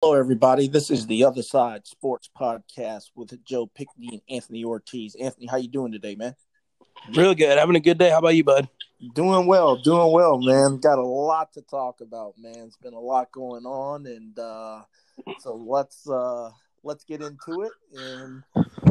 [0.00, 0.68] Hello, everybody.
[0.68, 5.16] This is the Other Side Sports Podcast with Joe Pickney and Anthony Ortiz.
[5.16, 6.36] Anthony, how you doing today, man?
[7.16, 7.58] Real good.
[7.58, 8.08] Having a good day.
[8.08, 8.68] How about you, bud?
[9.16, 10.78] Doing well, doing well, man.
[10.78, 12.66] Got a lot to talk about, man.
[12.68, 14.82] It's been a lot going on, and uh,
[15.40, 16.50] so let's uh,
[16.84, 17.72] let's get into it.
[17.92, 18.44] And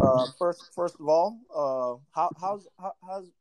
[0.03, 3.31] uh, first, first of all, uh, how how's how, how's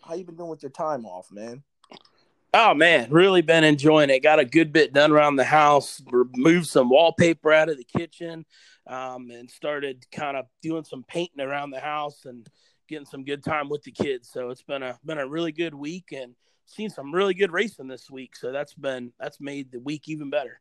[0.00, 1.64] how you been doing with your time off, man?
[2.52, 4.24] Oh man, really been enjoying it.
[4.24, 6.02] Got a good bit done around the house.
[6.10, 8.44] Removed some wallpaper out of the kitchen,
[8.88, 12.48] um, and started kind of doing some painting around the house and
[12.88, 14.28] getting some good time with the kids.
[14.32, 16.34] So it's been a been a really good week and
[16.66, 18.34] seen some really good racing this week.
[18.34, 20.60] So that's been that's made the week even better.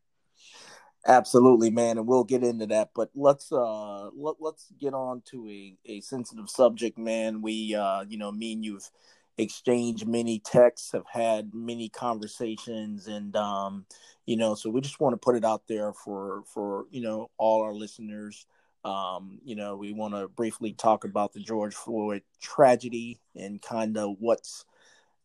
[1.08, 2.90] Absolutely, man, and we'll get into that.
[2.94, 7.42] But let's uh let, let's get on to a, a sensitive subject, man.
[7.42, 8.90] We uh you know me and you've
[9.40, 13.86] exchanged many texts, have had many conversations, and um,
[14.26, 17.30] you know, so we just want to put it out there for for you know
[17.38, 18.46] all our listeners.
[18.86, 23.98] Um, you know, we want to briefly talk about the George Floyd tragedy and kind
[23.98, 24.66] of what's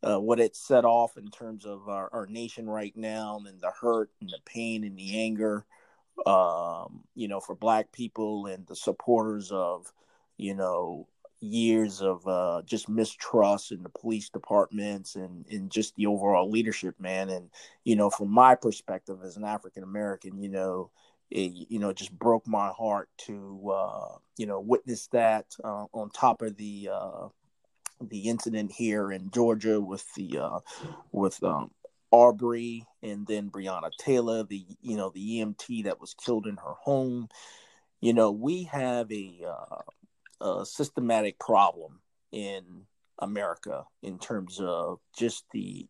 [0.03, 3.71] uh, what it set off in terms of our, our nation right now and the
[3.71, 5.65] hurt and the pain and the anger
[6.27, 9.93] um, you know, for black people and the supporters of,
[10.37, 11.07] you know,
[11.45, 16.95] years of uh, just mistrust in the police departments and, and just the overall leadership,
[16.99, 17.31] man.
[17.31, 17.51] And,
[17.85, 20.91] you know, from my perspective as an African American, you know,
[21.31, 25.87] it, you know, it just broke my heart to, uh, you know, witness that uh,
[25.93, 27.29] on top of the, uh,
[28.01, 30.61] the incident here in Georgia with the, uh,
[31.13, 31.71] with, um,
[32.13, 36.75] Arbery and then Breonna Taylor, the, you know, the EMT that was killed in her
[36.81, 37.29] home.
[38.01, 39.83] You know, we have a, uh,
[40.45, 42.01] a systematic problem
[42.33, 42.63] in
[43.19, 45.87] America in terms of just the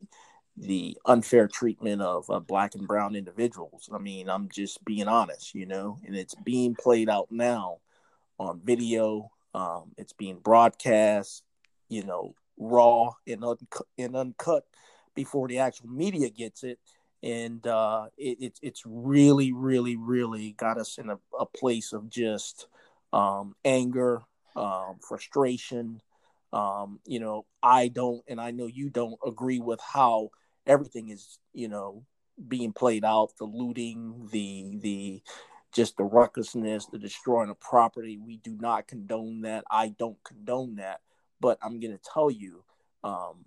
[0.57, 3.89] the unfair treatment of uh, black and brown individuals.
[3.93, 7.79] I mean, I'm just being honest, you know, and it's being played out now
[8.39, 9.33] on video.
[9.53, 11.43] Um, it's being broadcast,
[11.89, 14.65] you know, raw and, uncut, and uncut
[15.17, 16.79] before the actual media gets it.
[17.23, 22.09] And uh, it, it, it's really, really, really got us in a, a place of
[22.11, 22.69] just
[23.13, 24.23] um, anger,
[24.57, 26.01] um, frustration.
[26.53, 30.31] Um, you know, I don't, and I know you don't agree with how
[30.67, 32.05] everything is, you know,
[32.49, 33.33] being played out.
[33.39, 35.23] The looting, the the
[35.73, 38.19] just the recklessness, the destroying of property.
[38.19, 39.65] We do not condone that.
[39.71, 41.01] I don't condone that.
[41.41, 42.63] But I'm going to tell you,
[43.03, 43.45] um,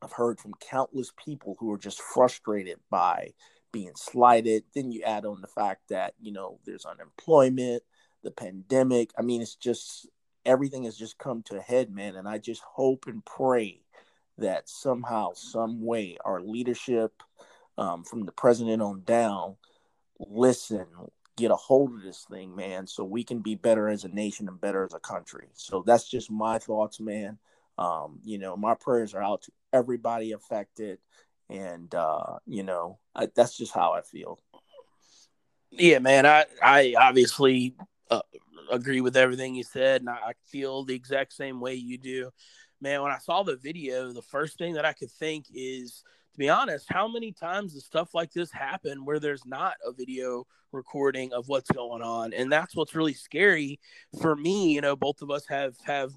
[0.00, 3.32] I've heard from countless people who are just frustrated by
[3.72, 4.62] being slighted.
[4.74, 7.82] Then you add on the fact that, you know, there's unemployment,
[8.22, 9.10] the pandemic.
[9.18, 10.08] I mean, it's just
[10.44, 12.16] everything has just come to a head, man.
[12.16, 13.80] And I just hope and pray
[14.38, 17.22] that somehow, some way, our leadership
[17.76, 19.56] um, from the president on down
[20.18, 20.86] listen,
[21.36, 24.48] get a hold of this thing, man, so we can be better as a nation
[24.48, 25.48] and better as a country.
[25.54, 27.38] So that's just my thoughts, man.
[27.78, 30.98] Um, you know, my prayers are out to everybody affected,
[31.48, 34.40] and uh, you know, I, that's just how I feel.
[35.70, 36.26] Yeah, man.
[36.26, 37.76] I I obviously
[38.10, 38.20] uh,
[38.70, 42.30] agree with everything you said, and I feel the exact same way you do.
[42.80, 46.38] Man, when I saw the video, the first thing that I could think is, to
[46.38, 50.46] be honest, how many times does stuff like this happen where there's not a video
[50.70, 52.32] recording of what's going on?
[52.32, 53.80] And that's what's really scary
[54.20, 54.72] for me.
[54.72, 56.12] You know, both of us have have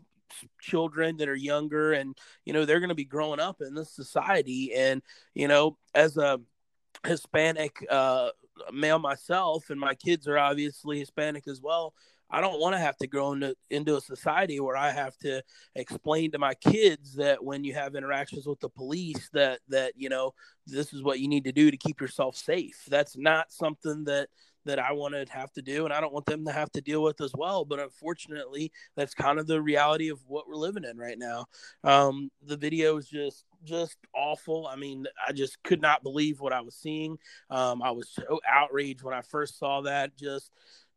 [0.62, 3.92] children that are younger and you know they're going to be growing up in this
[3.92, 5.02] society and
[5.34, 6.40] you know as a
[7.06, 8.30] hispanic uh
[8.72, 11.94] male myself and my kids are obviously hispanic as well
[12.32, 15.44] I don't want to have to grow into, into a society where I have to
[15.76, 20.10] explain to my kids that when you have interactions with the police that that you
[20.10, 20.34] know
[20.66, 22.84] this is what you need to do to keep yourself safe.
[22.88, 24.30] That's not something that
[24.66, 26.82] that I want to have to do, and I don't want them to have to
[26.82, 27.66] deal with as well.
[27.66, 31.46] But unfortunately, that's kind of the reality of what we're living in right now.
[31.84, 34.68] Um, the video is just just awful.
[34.68, 37.18] I mean, I just could not believe what I was seeing.
[37.50, 40.18] Um, I was so outraged when I first saw that.
[40.18, 40.52] Just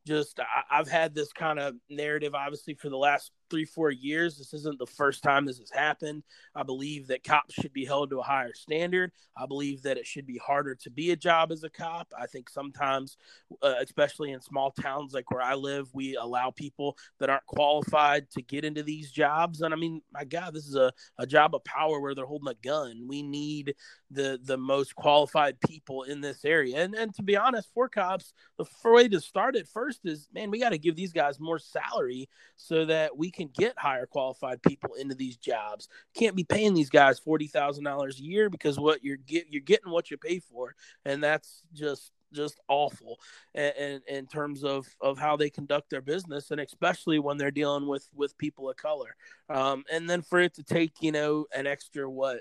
[0.07, 4.37] just I, have had this kind of narrative obviously for the last three four years
[4.37, 6.25] this isn't the first time this has happened.
[6.57, 9.13] I believe that cops should be held to a higher standard.
[9.37, 12.13] I believe that it should be harder to be a job as a cop.
[12.19, 13.17] I think sometimes
[13.63, 18.29] uh, especially in small towns like where i live we allow people that aren't qualified
[18.31, 19.61] to get into these jobs.
[19.61, 22.49] And i mean my god this is a, a job of power where they're holding
[22.49, 23.07] a gun.
[23.07, 23.77] We need
[24.15, 28.33] the the most qualified people in this area and and to be honest for cops
[28.59, 31.59] the way to start it first is man we got to give these guys more
[31.59, 35.89] salary so that we can get higher qualified people into these jobs.
[36.15, 39.61] Can't be paying these guys forty thousand dollars a year because what you're get you're
[39.61, 40.75] getting what you pay for,
[41.05, 43.21] and that's just just awful
[43.55, 47.87] in, in, terms of, of how they conduct their business and especially when they're dealing
[47.87, 49.15] with with people of color
[49.51, 52.41] um, and then for it to take you know an extra what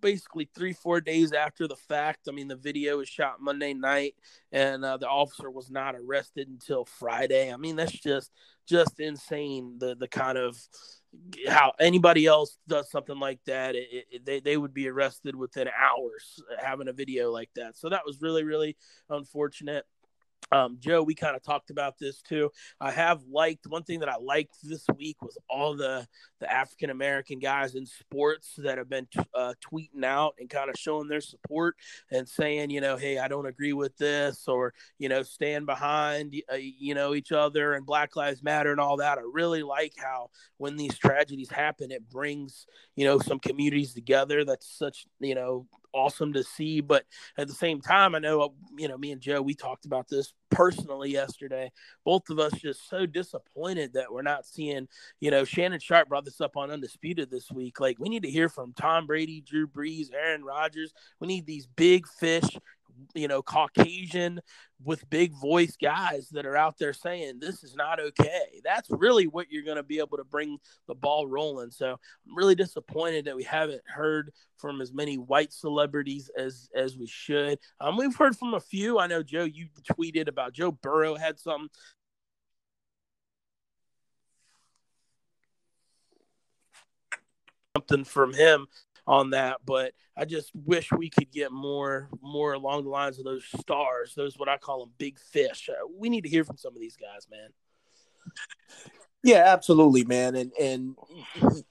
[0.00, 2.28] basically three four days after the fact.
[2.28, 4.14] I mean the video was shot monday night
[4.52, 7.52] and uh, the officer was not arrested until friday.
[7.52, 8.30] I mean that's just
[8.66, 10.58] just insane the the kind of
[11.48, 15.68] how anybody else does something like that it, it, they, they would be arrested within
[15.68, 17.76] hours having a video like that.
[17.76, 18.76] So that was really really
[19.08, 19.84] unfortunate
[20.52, 22.50] um, Joe, we kind of talked about this too.
[22.80, 26.06] I have liked one thing that I liked this week was all the
[26.40, 30.70] the African American guys in sports that have been t- uh, tweeting out and kind
[30.70, 31.76] of showing their support
[32.10, 36.34] and saying, you know, hey, I don't agree with this, or you know, stand behind
[36.52, 39.18] uh, you know each other and Black Lives Matter and all that.
[39.18, 42.66] I really like how when these tragedies happen, it brings
[42.96, 44.44] you know some communities together.
[44.44, 46.80] That's such you know awesome to see.
[46.80, 47.04] But
[47.36, 50.08] at the same time, I know, uh, you know, me and Joe, we talked about
[50.08, 51.70] this personally yesterday.
[52.04, 54.88] Both of us just so disappointed that we're not seeing,
[55.20, 57.80] you know, Shannon Sharpe brought this up on Undisputed this week.
[57.80, 60.92] Like, we need to hear from Tom Brady, Drew Brees, Aaron Rodgers.
[61.20, 62.48] We need these big fish
[63.14, 64.40] you know, Caucasian
[64.82, 68.60] with big voice guys that are out there saying this is not okay.
[68.64, 70.58] That's really what you're going to be able to bring
[70.88, 71.70] the ball rolling.
[71.70, 76.96] So I'm really disappointed that we haven't heard from as many white celebrities as as
[76.96, 77.58] we should.
[77.80, 78.98] Um, we've heard from a few.
[78.98, 81.68] I know Joe, you tweeted about Joe Burrow had something
[87.76, 88.66] something from him
[89.10, 89.58] on that.
[89.66, 94.14] But I just wish we could get more more along the lines of those stars.
[94.14, 95.68] Those what I call them big fish.
[95.68, 97.50] Uh, we need to hear from some of these guys, man.
[99.22, 100.36] Yeah, absolutely, man.
[100.36, 100.96] And and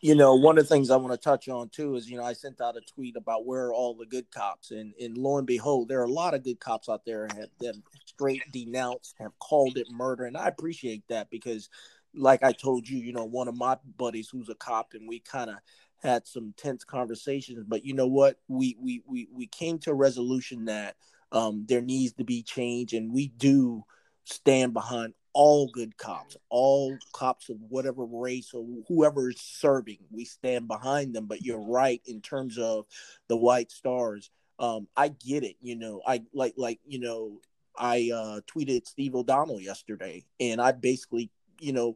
[0.02, 2.24] you know, one of the things I want to touch on too is you know
[2.24, 5.38] I sent out a tweet about where are all the good cops, and and lo
[5.38, 9.16] and behold, there are a lot of good cops out there have them straight denounced,
[9.18, 11.70] have called it murder, and I appreciate that because,
[12.14, 15.20] like I told you, you know, one of my buddies who's a cop, and we
[15.20, 15.56] kind of
[16.02, 17.64] had some tense conversations.
[17.68, 18.38] But you know what?
[18.48, 20.96] We we we we came to a resolution that
[21.32, 23.84] um, there needs to be change, and we do
[24.26, 30.00] stand behind all good cops, all cops of whatever race or whoever is serving.
[30.12, 31.28] We stand behind them.
[31.28, 32.86] But you're right in terms of
[33.28, 34.32] the white stars.
[34.58, 35.56] Um, I get it.
[35.62, 37.40] You know, I like like you know.
[37.82, 41.32] I uh, tweeted Steve O'Donnell yesterday, and I basically,
[41.62, 41.96] you know,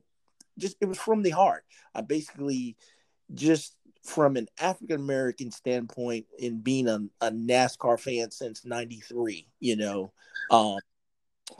[0.57, 1.65] just it was from the heart.
[1.93, 2.77] I basically
[3.33, 9.75] just from an African American standpoint in being a, a, NASCAR fan since 93, you
[9.77, 10.11] know,
[10.51, 10.79] um,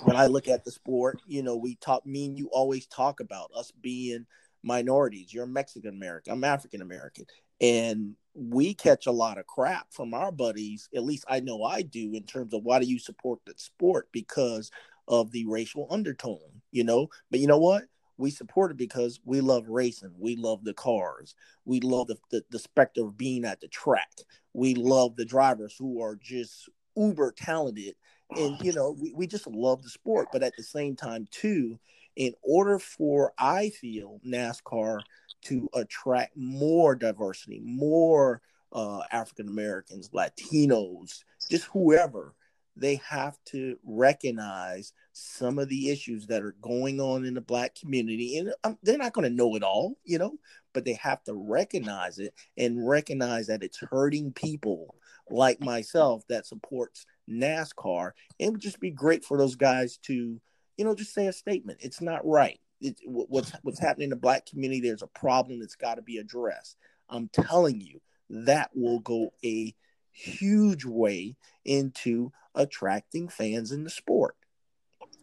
[0.04, 3.20] when I look at the sport, you know, we talk, me and you always talk
[3.20, 4.26] about us being
[4.62, 5.34] minorities.
[5.34, 7.26] You're Mexican American, I'm African American.
[7.62, 11.82] And we catch a lot of crap from our buddies, at least I know I
[11.82, 14.72] do, in terms of why do you support that sport because
[15.08, 17.10] of the racial undertone, you know?
[17.30, 17.84] But you know what?
[18.18, 20.14] We support it because we love racing.
[20.18, 21.36] We love the cars.
[21.66, 24.12] We love the, the, the specter of being at the track.
[24.54, 27.96] We love the drivers who are just uber talented.
[28.36, 30.28] And, you know, we, we just love the sport.
[30.32, 31.80] But at the same time, too,
[32.16, 35.00] in order for, I feel, NASCAR
[35.46, 42.34] to attract more diversity, more uh, African Americans, Latinos, just whoever,
[42.76, 47.76] they have to recognize some of the issues that are going on in the black
[47.76, 48.38] community.
[48.38, 50.38] And um, they're not going to know it all you know
[50.74, 54.96] but they have to recognize it and recognize that it's hurting people
[55.30, 58.12] like myself that supports nascar.
[58.40, 60.42] It would just be great for those guys to
[60.78, 61.80] you know just say a statement.
[61.82, 62.60] It's not right.
[62.82, 66.18] It, what's what's happening in the black community there's a problem that's got to be
[66.18, 66.78] addressed.
[67.10, 69.74] I'm telling you that will go a
[70.14, 74.36] huge way into attracting fans in the sport.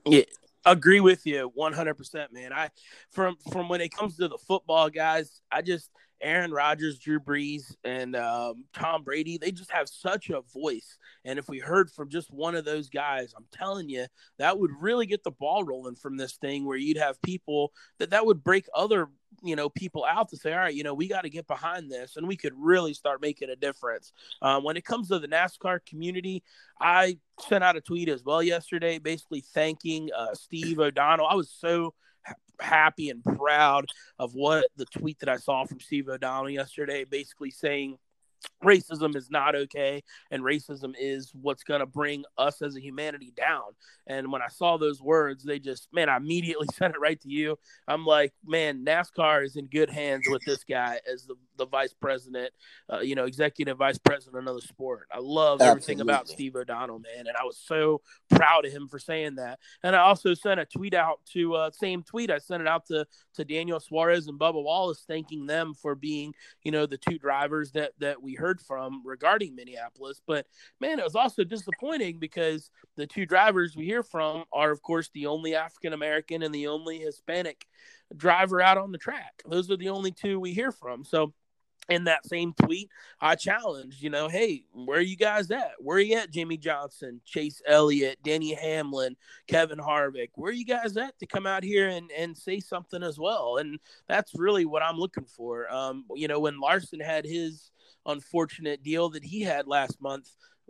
[0.04, 0.23] Yeah,
[0.64, 2.52] agree with you 100%, man.
[2.52, 2.70] I
[3.11, 5.90] from from when it comes to the football guys, I just
[6.23, 10.99] Aaron Rodgers, Drew Brees, and um, Tom Brady, they just have such a voice.
[11.25, 14.07] And if we heard from just one of those guys, I'm telling you,
[14.39, 18.11] that would really get the ball rolling from this thing where you'd have people that
[18.11, 19.09] that would break other
[19.43, 21.91] you know people out to say all right you know we got to get behind
[21.91, 24.12] this and we could really start making a difference
[24.43, 26.43] um, when it comes to the nascar community
[26.81, 27.17] i
[27.49, 31.95] sent out a tweet as well yesterday basically thanking uh, steve o'donnell i was so
[32.61, 33.87] happy and proud
[34.19, 37.99] of what the tweet that I saw from Steve O'Donnell yesterday, basically saying
[38.64, 43.32] racism is not okay and racism is what's going to bring us as a humanity
[43.37, 43.62] down.
[44.06, 47.28] And when i saw those words they just man i immediately sent it right to
[47.28, 47.59] you.
[47.88, 51.94] I'm like man nascar is in good hands with this guy as the, the vice
[51.94, 52.52] president
[52.92, 55.06] uh, you know executive vice president of the sport.
[55.12, 55.70] I love Absolutely.
[55.70, 59.59] everything about steve o'donnell man and i was so proud of him for saying that.
[59.82, 62.87] And i also sent a tweet out to uh, same tweet i sent it out
[62.87, 66.32] to to daniel suarez and bubba wallace thanking them for being
[66.62, 70.20] you know the two drivers that that we heard heard from regarding Minneapolis.
[70.26, 70.46] But
[70.80, 75.10] man, it was also disappointing because the two drivers we hear from are, of course,
[75.14, 77.66] the only African American and the only Hispanic
[78.16, 79.42] driver out on the track.
[79.49, 81.04] Those are the only two we hear from.
[81.04, 81.32] So
[81.88, 82.88] in that same tweet,
[83.20, 85.72] I challenged, you know, hey, where are you guys at?
[85.78, 89.16] Where are you at, Jimmie Johnson, Chase Elliott, Denny Hamlin,
[89.49, 90.30] Kevin Harvick?
[90.34, 93.56] Where are you guys at to come out here and, and say something as well?
[93.56, 95.72] And that's really what I'm looking for.
[95.72, 97.70] Um, you know, when Larson had his
[98.07, 100.28] unfortunate deal that he had last month.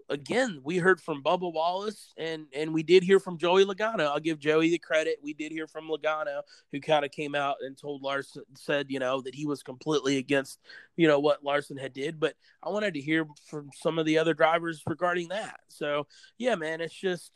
[0.08, 4.08] Again, we heard from Bubba Wallace and and we did hear from Joey Logano.
[4.08, 5.18] I'll give Joey the credit.
[5.22, 8.99] We did hear from Logano, who kind of came out and told Larson said, you
[8.99, 10.58] know, that he was completely against,
[10.96, 12.18] you know, what Larson had did.
[12.18, 15.60] But I wanted to hear from some of the other drivers regarding that.
[15.68, 16.06] So
[16.38, 17.30] yeah, man, it's just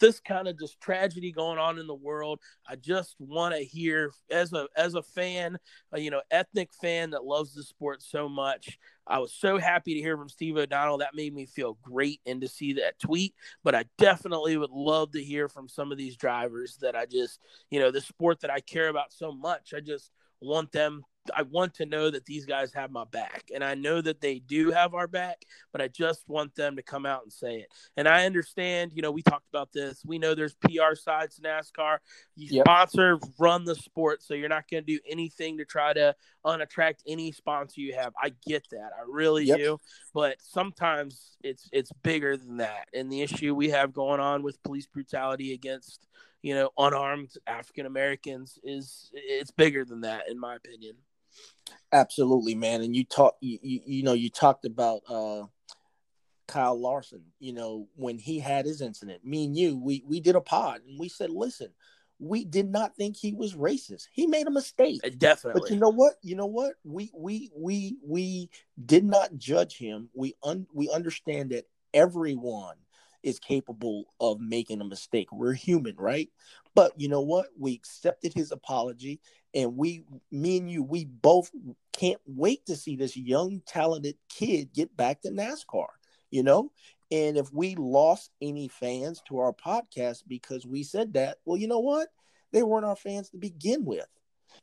[0.00, 4.10] this kind of just tragedy going on in the world i just want to hear
[4.30, 5.56] as a as a fan
[5.92, 9.94] a, you know ethnic fan that loves the sport so much i was so happy
[9.94, 10.98] to hear from steve o'donnell.
[10.98, 13.34] That made me feel great and to see that tweet.
[13.62, 17.40] But i definitely would love to hear from some of these drivers that i just
[17.70, 19.72] you know the sport that i care about so much.
[19.74, 20.10] I just
[20.44, 23.44] want them I want to know that these guys have my back.
[23.54, 26.82] And I know that they do have our back, but I just want them to
[26.82, 27.68] come out and say it.
[27.96, 30.02] And I understand, you know, we talked about this.
[30.04, 31.98] We know there's PR sides to NASCAR.
[32.36, 32.64] You yep.
[32.66, 34.22] sponsor, run the sport.
[34.22, 38.12] So you're not going to do anything to try to unattract any sponsor you have.
[38.22, 38.90] I get that.
[38.98, 39.58] I really yep.
[39.58, 39.80] do.
[40.12, 42.88] But sometimes it's it's bigger than that.
[42.92, 46.06] And the issue we have going on with police brutality against
[46.44, 50.94] you know unarmed African Americans is it's bigger than that in my opinion.
[51.90, 52.82] Absolutely, man.
[52.82, 55.44] And you talk, you, you, you know, you talked about uh,
[56.46, 57.22] Kyle Larson.
[57.40, 60.82] You know, when he had his incident, me and you, we we did a pod
[60.86, 61.70] and we said, listen,
[62.18, 64.08] we did not think he was racist.
[64.12, 65.00] He made a mistake.
[65.02, 65.62] Uh, definitely.
[65.62, 66.14] But you know what?
[66.22, 66.74] You know what?
[66.84, 68.50] We we we we
[68.84, 70.10] did not judge him.
[70.12, 72.76] We un, we understand that everyone
[73.24, 75.32] is capable of making a mistake.
[75.32, 76.28] We're human, right?
[76.74, 77.46] But you know what?
[77.58, 79.20] We accepted his apology
[79.54, 81.50] and we me and you we both
[81.92, 85.86] can't wait to see this young talented kid get back to NASCAR,
[86.30, 86.70] you know?
[87.10, 91.68] And if we lost any fans to our podcast because we said that, well, you
[91.68, 92.08] know what?
[92.52, 94.06] They weren't our fans to begin with.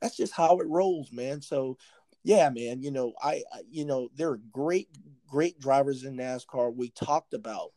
[0.01, 1.41] That's just how it rolls, man.
[1.41, 1.77] So,
[2.24, 4.89] yeah, man, you know, I, I you know, there are great
[5.27, 6.75] great drivers in NASCAR.
[6.75, 7.72] We talked about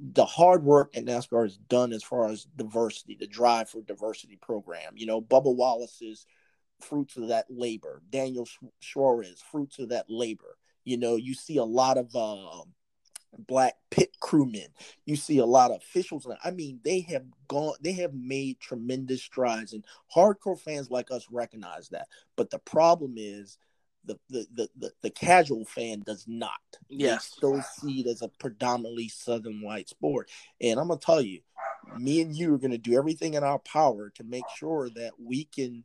[0.00, 4.36] the hard work that NASCAR has done as far as diversity, the drive for diversity
[4.36, 4.94] program.
[4.96, 6.26] You know, Bubba Wallace's
[6.80, 8.02] fruits of that labor.
[8.10, 8.48] Daniel
[8.80, 10.56] Suarez, fruits of that labor.
[10.84, 12.64] You know, you see a lot of uh,
[13.38, 14.68] black pit crewmen.
[15.06, 16.26] You see a lot of officials.
[16.42, 21.26] I mean, they have gone, they have made tremendous strides, and hardcore fans like us
[21.30, 22.08] recognize that.
[22.36, 23.58] But the problem is,
[24.06, 26.60] the the the, the, casual fan does not.
[26.88, 30.30] Yes, they still see it as a predominantly southern white sport.
[30.60, 31.40] And I'm gonna tell you,
[31.98, 35.44] me and you are gonna do everything in our power to make sure that we
[35.44, 35.84] can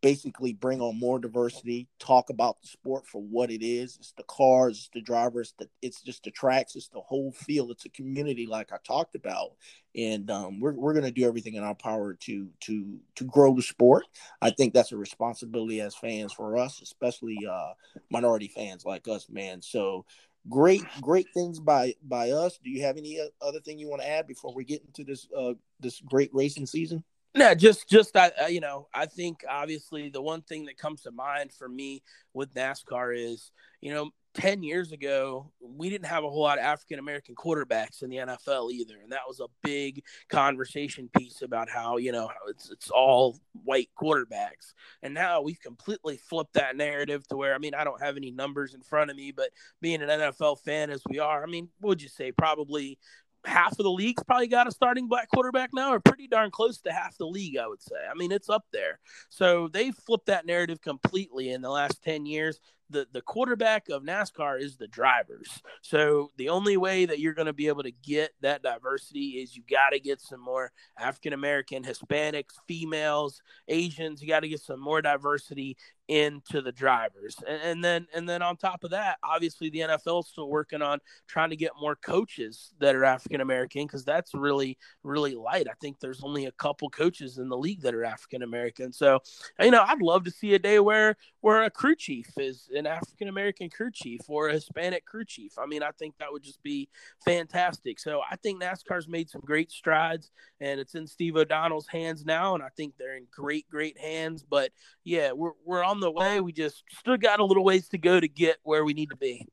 [0.00, 3.96] basically bring on more diversity, talk about the sport for what it is.
[3.96, 7.70] It's the cars, it's the drivers, it's just the tracks, it's the whole field.
[7.70, 9.52] It's a community like I talked about.
[9.94, 13.54] And um, we're, we're going to do everything in our power to to to grow
[13.54, 14.04] the sport.
[14.42, 17.72] I think that's a responsibility as fans for us, especially uh,
[18.10, 19.62] minority fans like us, man.
[19.62, 20.04] So
[20.48, 22.58] great great things by by us.
[22.62, 25.26] Do you have any other thing you want to add before we get into this
[25.36, 27.02] uh, this great racing season?
[27.36, 31.10] No, just just I you know I think obviously the one thing that comes to
[31.10, 32.02] mind for me
[32.32, 33.52] with NASCAR is
[33.82, 38.02] you know 10 years ago, we didn't have a whole lot of African American quarterbacks
[38.02, 38.96] in the NFL either.
[39.02, 43.88] And that was a big conversation piece about how, you know, it's, it's all white
[43.98, 44.74] quarterbacks.
[45.02, 48.30] And now we've completely flipped that narrative to where, I mean, I don't have any
[48.30, 49.48] numbers in front of me, but
[49.80, 52.30] being an NFL fan as we are, I mean, would you say?
[52.30, 52.98] Probably
[53.46, 56.80] half of the league's probably got a starting black quarterback now, or pretty darn close
[56.82, 57.96] to half the league, I would say.
[58.10, 58.98] I mean, it's up there.
[59.28, 62.60] So they flipped that narrative completely in the last 10 years.
[62.90, 65.60] the the quarterback of NASCAR is the drivers.
[65.82, 69.56] So the only way that you're going to be able to get that diversity is
[69.56, 74.22] you got to get some more African American, Hispanics, females, Asians.
[74.22, 75.76] You got to get some more diversity
[76.08, 77.36] into the drivers.
[77.46, 80.82] And, and, then and then on top of that, obviously the NFL is still working
[80.82, 85.66] on trying to get more coaches that are African American because that's really really light.
[85.68, 88.92] I think there's only a couple coaches in the league that are African American.
[88.92, 89.20] So
[89.60, 92.86] you know, I'd love to see a day where where a crew chief is an
[92.86, 95.58] African American crew chief or a Hispanic crew chief.
[95.58, 96.88] I mean, I think that would just be
[97.24, 97.98] fantastic.
[97.98, 102.54] So I think NASCAR's made some great strides and it's in Steve O'Donnell's hands now
[102.54, 104.70] and I think they're in great great hands, but
[105.04, 106.40] yeah, we're we're on on the way.
[106.40, 109.16] We just still got a little ways to go to get where we need to
[109.16, 109.46] be.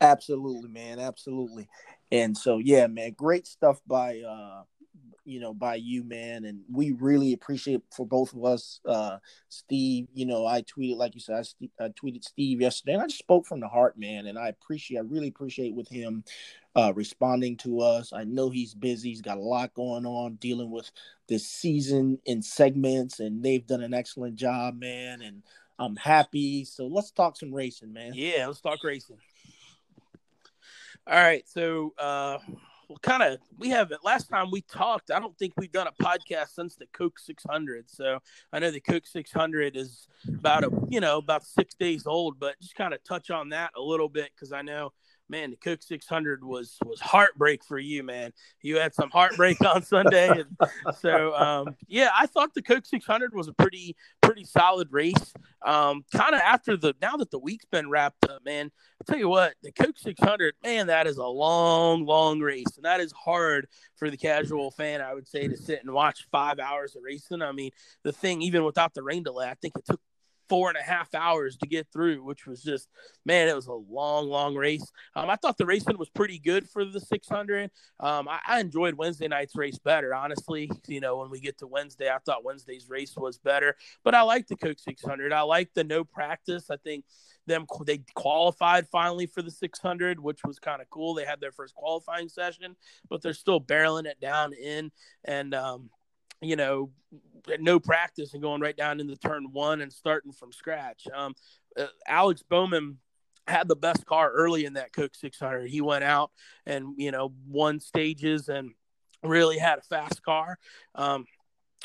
[0.00, 0.98] Absolutely, man.
[0.98, 1.68] Absolutely.
[2.12, 4.62] And so, yeah, man, great stuff by, uh,
[5.24, 6.44] you know, by you, man.
[6.44, 10.08] And we really appreciate for both of us, uh, Steve.
[10.14, 11.44] You know, I tweeted, like you said,
[11.80, 14.26] I, I tweeted Steve yesterday, and I just spoke from the heart, man.
[14.26, 16.24] And I appreciate, I really appreciate with him
[16.74, 18.12] uh, responding to us.
[18.12, 19.10] I know he's busy.
[19.10, 20.90] He's got a lot going on dealing with
[21.28, 25.22] this season in segments, and they've done an excellent job, man.
[25.22, 25.42] And
[25.78, 26.64] I'm happy.
[26.64, 28.12] So let's talk some racing, man.
[28.14, 29.18] Yeah, let's talk racing.
[31.06, 31.48] All right.
[31.48, 32.38] So, uh,
[32.90, 36.02] well, kind of, we haven't, last time we talked, I don't think we've done a
[36.02, 37.88] podcast since the Coke 600.
[37.88, 38.18] So
[38.52, 42.60] I know the Coke 600 is about a, you know, about six days old, but
[42.60, 44.92] just kind of touch on that a little bit because I know
[45.30, 48.32] man, the Coke 600 was was heartbreak for you, man.
[48.60, 53.34] You had some heartbreak on Sunday, and so um, yeah, I thought the Coke 600
[53.34, 55.32] was a pretty pretty solid race.
[55.64, 58.70] Um, kind of after the now that the week's been wrapped up, man.
[59.00, 62.84] I tell you what, the Coke 600, man, that is a long, long race, and
[62.84, 65.00] that is hard for the casual fan.
[65.00, 67.40] I would say to sit and watch five hours of racing.
[67.40, 67.70] I mean,
[68.02, 70.00] the thing, even without the rain delay, I think it took
[70.50, 72.88] four and a half hours to get through, which was just
[73.24, 74.84] man, it was a long, long race.
[75.14, 77.70] Um, I thought the racing was pretty good for the 600.
[78.00, 80.70] Um, I, I, enjoyed Wednesday night's race better, honestly.
[80.88, 84.22] You know, when we get to Wednesday, I thought Wednesday's race was better, but I
[84.22, 85.32] like the Coke 600.
[85.32, 86.70] I like the no practice.
[86.70, 87.04] I think
[87.46, 91.14] them they qualified finally for the 600, which was kind of cool.
[91.14, 92.74] They had their first qualifying session,
[93.08, 94.90] but they're still barreling it down in
[95.24, 95.54] and.
[95.54, 95.90] Um,
[96.40, 96.90] you know,
[97.58, 101.06] no practice and going right down into turn one and starting from scratch.
[101.14, 101.34] Um,
[101.76, 102.98] uh, Alex Bowman
[103.46, 105.68] had the best car early in that Coke 600.
[105.68, 106.30] He went out
[106.66, 108.70] and you know won stages and
[109.22, 110.58] really had a fast car.
[110.94, 111.26] Um,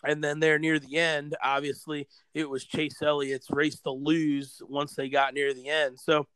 [0.04, 4.94] and then there near the end, obviously, it was Chase Elliott's race to lose once
[4.94, 6.00] they got near the end.
[6.00, 6.28] So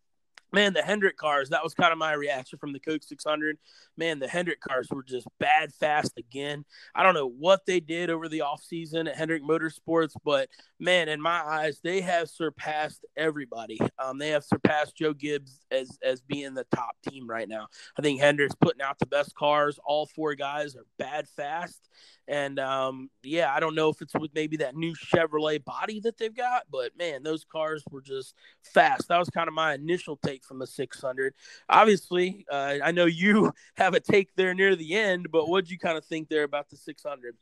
[0.52, 3.58] man, the Hendrick cars, that was kind of my reaction from the Coke 600.
[3.98, 6.66] Man, the Hendrick cars were just bad fast again.
[6.96, 11.22] I don't know what they did over the offseason at Hendrick Motorsports, but man, in
[11.22, 13.80] my eyes, they have surpassed everybody.
[13.98, 17.68] Um, they have surpassed Joe Gibbs as, as being the top team right now.
[17.98, 19.80] I think Hendrick's putting out the best cars.
[19.86, 21.90] All four guys are bad fast.
[22.30, 26.20] And um, yeah, I don't know if it's with maybe that new Chevrolet body that
[26.20, 29.08] they've got, but man, those cars were just fast.
[29.08, 31.34] That was kind of my initial take from the 600.
[31.68, 35.72] Obviously, uh, I know you have a take there near the end, but what do
[35.72, 37.36] you kind of think there about the 600?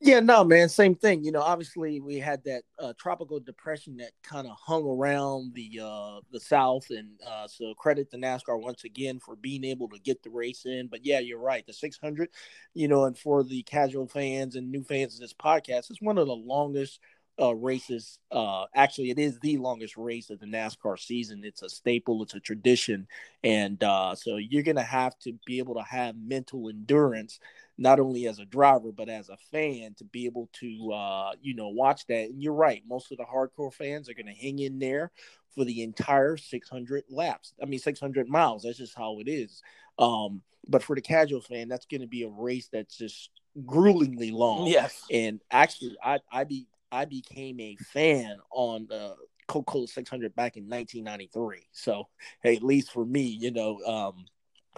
[0.00, 1.24] Yeah, no, man, same thing.
[1.24, 5.80] You know, obviously we had that uh, tropical depression that kind of hung around the
[5.82, 9.98] uh, the South, and uh, so credit to NASCAR once again for being able to
[9.98, 10.88] get the race in.
[10.88, 11.66] But yeah, you're right.
[11.66, 12.28] The 600,
[12.74, 16.18] you know, and for the casual fans and new fans of this podcast, it's one
[16.18, 17.00] of the longest
[17.40, 18.18] uh, races.
[18.30, 21.42] Uh, actually, it is the longest race of the NASCAR season.
[21.44, 22.22] It's a staple.
[22.22, 23.06] It's a tradition,
[23.42, 27.40] and uh, so you're gonna have to be able to have mental endurance,
[27.76, 31.54] not only as a driver but as a fan, to be able to uh, you
[31.54, 32.30] know watch that.
[32.30, 32.82] And you're right.
[32.88, 35.10] Most of the hardcore fans are gonna hang in there
[35.54, 37.54] for the entire 600 laps.
[37.62, 38.62] I mean, 600 miles.
[38.62, 39.62] That's just how it is.
[39.98, 43.30] Um, but for the casual fan, that's going to be a race that's just
[43.64, 44.66] gruelingly long.
[44.66, 45.02] Yes.
[45.10, 49.16] And actually, I I be I became a fan on the
[49.48, 51.66] Coca Cola 600 back in 1993.
[51.72, 52.08] So,
[52.40, 54.26] hey, at least for me, you know, um,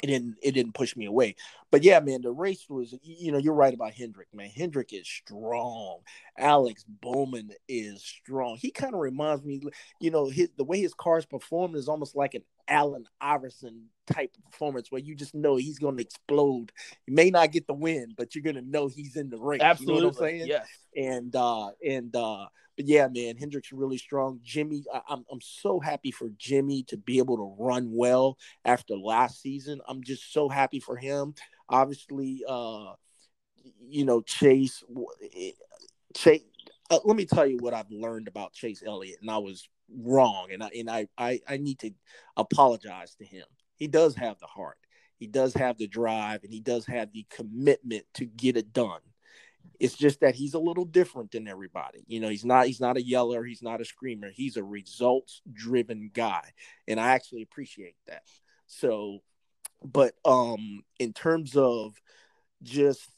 [0.02, 1.36] it didn't it didn't push me away.
[1.70, 4.48] But yeah, man, the race was you know you're right about Hendrick, man.
[4.48, 6.00] Hendrick is strong.
[6.38, 8.56] Alex Bowman is strong.
[8.56, 9.60] He kind of reminds me,
[10.00, 14.30] you know, his the way his cars perform is almost like an Allen Iverson type
[14.36, 16.72] of performance where you just know he's going to explode.
[17.06, 19.60] You may not get the win, but you're going to know he's in the ring.
[19.60, 20.46] Absolutely, you know what I'm saying?
[20.46, 20.68] Yes.
[20.96, 24.40] And uh and uh but yeah, man, Hendrick's really strong.
[24.42, 28.96] Jimmy, I, I'm I'm so happy for Jimmy to be able to run well after
[28.96, 29.80] last season.
[29.88, 31.34] I'm just so happy for him.
[31.68, 32.92] Obviously, uh,
[33.88, 34.84] you know, Chase,
[36.14, 36.42] Chase.
[36.88, 40.48] Uh, let me tell you what I've learned about Chase Elliott, and I was wrong,
[40.52, 41.90] and I and I, I I need to
[42.36, 43.44] apologize to him.
[43.76, 44.78] He does have the heart,
[45.18, 49.00] he does have the drive, and he does have the commitment to get it done.
[49.78, 52.04] It's just that he's a little different than everybody.
[52.06, 54.30] You know, he's not he's not a yeller, he's not a screamer.
[54.32, 56.52] He's a results driven guy,
[56.88, 58.22] and I actually appreciate that.
[58.66, 59.20] So,
[59.84, 61.94] but um, in terms of
[62.62, 63.08] just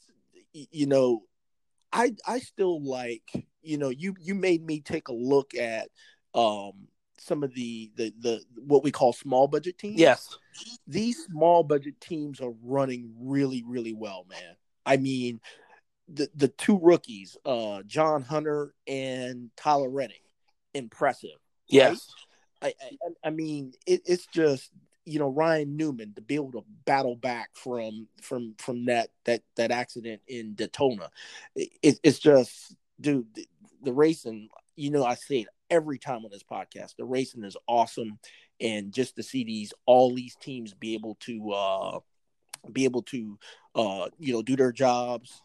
[0.53, 1.23] you know,
[1.91, 5.89] I I still like you know you you made me take a look at
[6.33, 6.87] um
[7.17, 9.99] some of the the the what we call small budget teams.
[9.99, 10.37] Yes,
[10.87, 14.55] these small budget teams are running really really well, man.
[14.85, 15.39] I mean,
[16.07, 20.23] the the two rookies, uh, John Hunter and Tyler Reddick,
[20.73, 21.37] impressive.
[21.67, 22.07] Yes,
[22.61, 22.73] right?
[22.81, 24.71] I, I, I mean it, it's just
[25.05, 29.41] you know Ryan Newman to be able to battle back from from from that that
[29.55, 31.09] that accident in Daytona.
[31.55, 33.47] It, it's just dude the,
[33.83, 34.49] the racing.
[34.79, 36.95] You know I say it every time on this podcast.
[36.97, 38.19] The racing is awesome,
[38.61, 41.99] and just to see these all these teams be able to uh
[42.71, 43.37] be able to
[43.75, 45.41] uh you know do their jobs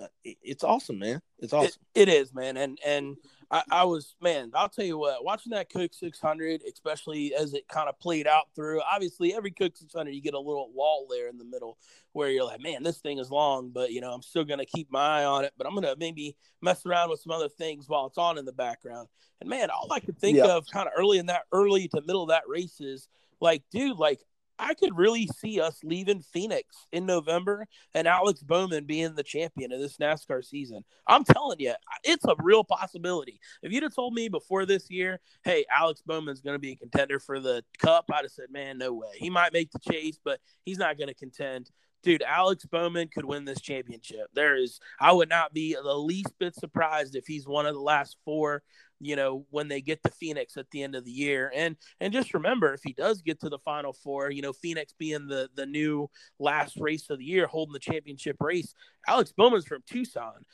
[0.00, 1.20] uh, it's awesome, man.
[1.38, 1.82] It's awesome.
[1.94, 2.56] It, it is, man.
[2.56, 3.16] And and
[3.50, 4.50] I, I, was man.
[4.54, 5.24] I'll tell you what.
[5.24, 8.82] Watching that Coke 600, especially as it kind of played out through.
[8.82, 11.78] Obviously, every Coke 600, you get a little wall there in the middle
[12.12, 14.90] where you're like, man, this thing is long, but you know, I'm still gonna keep
[14.90, 15.52] my eye on it.
[15.56, 18.52] But I'm gonna maybe mess around with some other things while it's on in the
[18.52, 19.08] background.
[19.40, 20.46] And man, all I could think yep.
[20.46, 23.08] of kind of early in that early to middle of that race is
[23.40, 24.20] like, dude, like
[24.58, 29.72] I could really see us leaving Phoenix in November and Alex Bowman being the champion
[29.72, 30.84] of this NASCAR season.
[31.06, 33.40] I'm telling you, it's a real possibility.
[33.62, 36.76] If you'd have told me before this year, hey, Alex Bowman's going to be a
[36.76, 39.12] contender for the Cup, I'd have said, man, no way.
[39.14, 41.70] He might make the chase, but he's not going to contend
[42.02, 44.28] dude, Alex Bowman could win this championship.
[44.34, 47.80] There is, I would not be the least bit surprised if he's one of the
[47.80, 48.62] last four.
[49.00, 52.12] You know, when they get to Phoenix at the end of the year, and and
[52.12, 55.48] just remember, if he does get to the final four, you know, Phoenix being the
[55.54, 58.74] the new last race of the year, holding the championship race.
[59.06, 60.44] Alex Bowman's from Tucson,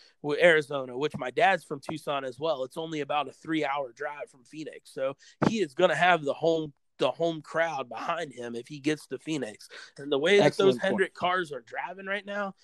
[0.41, 2.63] Arizona, which my dad's from Tucson as well.
[2.65, 5.17] It's only about a three hour drive from Phoenix, so
[5.49, 9.07] he is going to have the home the home crowd behind him if he gets
[9.09, 9.69] to Phoenix.
[9.99, 10.91] And the way that Excellent those point.
[10.91, 12.55] Hendrick cars are driving right now,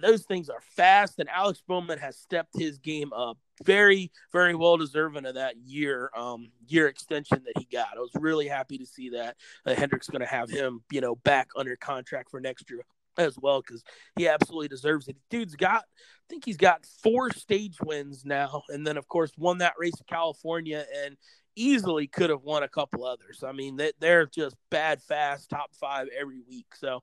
[0.00, 1.18] those things are fast.
[1.18, 6.10] And Alex Bowman has stepped his game up very, very well deserving of that year
[6.16, 7.96] um, year extension that he got.
[7.96, 11.16] I was really happy to see that uh, Hendrick's going to have him, you know,
[11.16, 12.84] back under contract for next year
[13.18, 13.82] as well because
[14.16, 15.16] he absolutely deserves it.
[15.28, 19.58] Dude's got, I think he's got four stage wins now, and then of course won
[19.58, 21.16] that race in California, and
[21.56, 23.42] easily could have won a couple others.
[23.46, 26.74] I mean, they, they're just bad, fast, top five every week.
[26.74, 27.02] So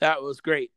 [0.00, 0.70] that was great.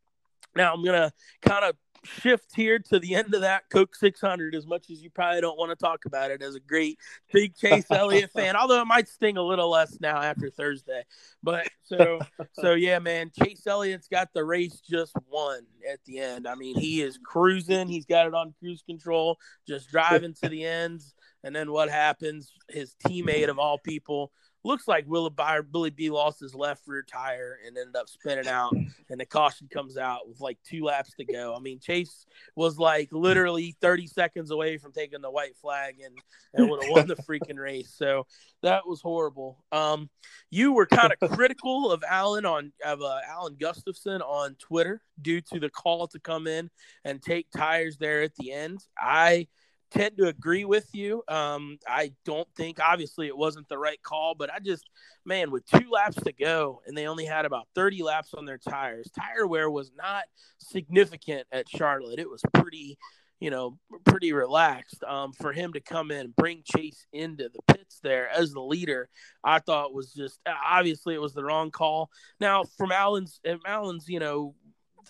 [0.55, 1.11] Now I'm gonna
[1.41, 5.09] kind of shift here to the end of that Coke 600 as much as you
[5.09, 6.97] probably don't want to talk about it as a great
[7.31, 11.03] big Chase Elliott fan, although it might sting a little less now after Thursday.
[11.43, 12.19] But so,
[12.53, 16.47] so yeah, man, Chase Elliott's got the race just won at the end.
[16.47, 17.87] I mean, he is cruising.
[17.87, 19.37] He's got it on cruise control,
[19.67, 21.13] just driving to the ends.
[21.43, 22.53] And then what happens?
[22.69, 24.31] His teammate of all people
[24.63, 25.31] looks like Willie
[25.71, 28.73] Billy B lost his left rear tire and ended up spinning out,
[29.09, 31.55] and the caution comes out with like two laps to go.
[31.55, 36.17] I mean, Chase was like literally 30 seconds away from taking the white flag and,
[36.53, 37.93] and would have won the freaking race.
[37.95, 38.25] So
[38.61, 39.63] that was horrible.
[39.71, 40.09] Um,
[40.49, 45.41] you were kind of critical of Alan on of uh, Alan Gustafson on Twitter due
[45.41, 46.69] to the call to come in
[47.03, 48.79] and take tires there at the end.
[48.97, 49.47] I
[49.91, 51.23] tend to agree with you.
[51.27, 54.89] Um, I don't think, obviously, it wasn't the right call, but I just,
[55.25, 58.57] man, with two laps to go and they only had about 30 laps on their
[58.57, 60.23] tires, tire wear was not
[60.59, 62.19] significant at Charlotte.
[62.19, 62.97] It was pretty,
[63.39, 65.03] you know, pretty relaxed.
[65.03, 68.61] Um, for him to come in and bring Chase into the pits there as the
[68.61, 69.09] leader,
[69.43, 72.09] I thought was just obviously it was the wrong call.
[72.39, 74.55] Now, from Allen's, Allen's, you know,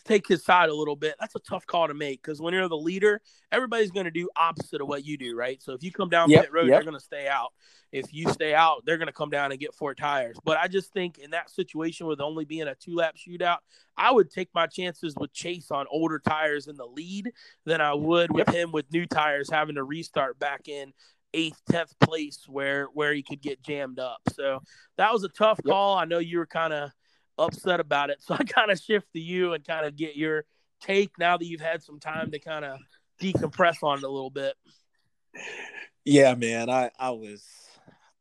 [0.05, 1.15] take his side a little bit.
[1.19, 4.29] That's a tough call to make because when you're the leader, everybody's going to do
[4.35, 5.61] opposite of what you do, right?
[5.61, 6.75] So if you come down yep, pit road, yep.
[6.75, 7.53] they're going to stay out.
[7.91, 10.37] If you stay out, they're going to come down and get four tires.
[10.45, 13.57] But I just think in that situation with only being a two lap shootout,
[13.97, 17.31] I would take my chances with Chase on older tires in the lead
[17.65, 18.55] than I would with yep.
[18.55, 20.93] him with new tires having to restart back in
[21.33, 24.21] eighth, tenth place where where he could get jammed up.
[24.33, 24.61] So
[24.97, 25.97] that was a tough call.
[25.97, 26.91] I know you were kind of
[27.41, 28.17] upset about it.
[28.25, 30.45] So I kind of shift to you and kind of get your
[30.81, 32.79] take now that you've had some time to kind of
[33.21, 34.55] decompress on it a little bit.
[36.05, 37.43] Yeah, man, I I was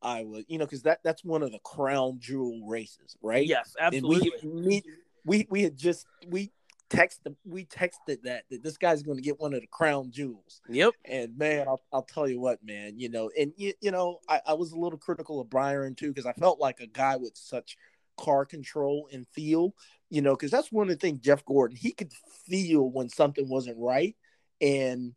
[0.03, 3.47] I was you know because that that's one of the crown jewel races, right?
[3.47, 4.33] Yes, absolutely.
[4.43, 4.83] And we,
[5.25, 6.53] we we had just we
[6.91, 10.61] texted we texted that that this guy's going to get one of the crown jewels.
[10.69, 10.95] Yep.
[11.05, 14.41] And man, I'll, I'll tell you what, man, you know, and you, you know, I,
[14.49, 17.37] I was a little critical of Byron too because I felt like a guy with
[17.37, 17.77] such
[18.21, 19.75] car control and feel,
[20.11, 22.13] you know, because that's one of the things Jeff Gordon he could
[22.47, 24.17] feel when something wasn't right,
[24.61, 25.15] and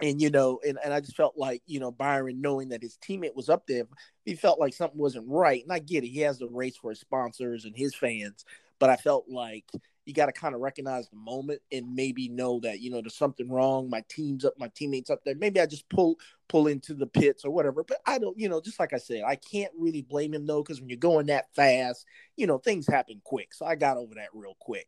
[0.00, 2.98] and you know, and, and I just felt like you know Byron knowing that his
[2.98, 3.84] teammate was up there,
[4.24, 6.90] he felt like something wasn't right, and I get it, he has the race for
[6.90, 8.44] his sponsors and his fans,
[8.78, 9.64] but I felt like
[10.06, 13.16] you got to kind of recognize the moment and maybe know that you know there's
[13.16, 13.90] something wrong.
[13.90, 15.34] My team's up, my teammates up there.
[15.34, 16.16] Maybe I just pull
[16.48, 17.82] pull into the pits or whatever.
[17.82, 20.62] But I don't, you know, just like I said, I can't really blame him though
[20.62, 23.52] because when you're going that fast, you know, things happen quick.
[23.52, 24.86] So I got over that real quick.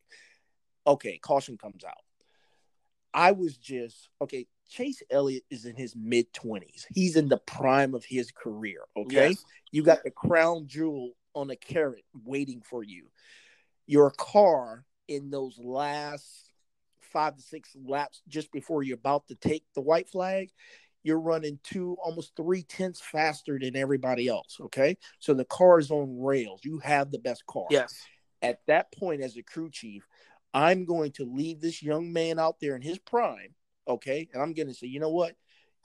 [0.86, 2.04] Okay, caution comes out.
[3.12, 4.46] I was just okay.
[4.70, 6.84] Chase Elliott is in his mid 20s.
[6.92, 8.82] He's in the prime of his career.
[8.96, 9.30] Okay.
[9.30, 9.44] Yes.
[9.72, 13.06] You got the crown jewel on a carrot waiting for you.
[13.86, 16.50] Your car in those last
[17.00, 20.50] five to six laps just before you're about to take the white flag,
[21.02, 24.58] you're running two, almost three tenths faster than everybody else.
[24.60, 24.96] Okay.
[25.18, 26.60] So the car is on rails.
[26.64, 27.66] You have the best car.
[27.70, 27.94] Yes.
[28.42, 30.06] At that point, as a crew chief,
[30.52, 33.54] I'm going to leave this young man out there in his prime.
[33.86, 34.28] Okay.
[34.32, 35.34] And I'm going to say, you know what?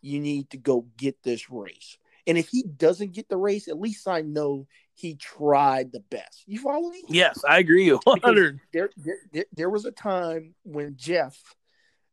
[0.01, 1.97] You need to go get this race.
[2.27, 6.43] And if he doesn't get the race, at least I know he tried the best.
[6.45, 7.03] You follow me?
[7.08, 7.89] Yes, I agree.
[7.89, 8.60] 100.
[8.71, 8.89] There,
[9.32, 11.38] there, there, was a time when Jeff,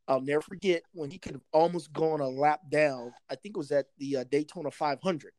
[0.07, 3.13] I'll never forget, when he could have almost gone a lap down.
[3.29, 5.31] I think it was at the uh, Daytona 500.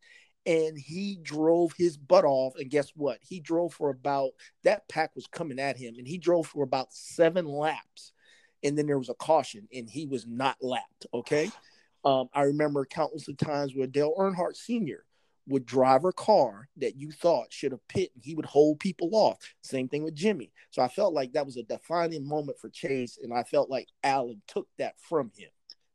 [0.44, 2.54] And he drove his butt off.
[2.56, 3.18] And guess what?
[3.22, 4.30] He drove for about,
[4.64, 8.12] that pack was coming at him, and he drove for about seven laps.
[8.64, 11.06] And then there was a caution, and he was not lapped.
[11.12, 11.50] Okay.
[12.04, 15.04] Um, I remember countless of times where Dale Earnhardt Sr
[15.46, 19.10] would drive a car that you thought should have pit and he would hold people
[19.12, 19.38] off.
[19.62, 20.52] Same thing with Jimmy.
[20.70, 23.88] So I felt like that was a defining moment for Chase, and I felt like
[24.04, 25.50] Alan took that from him.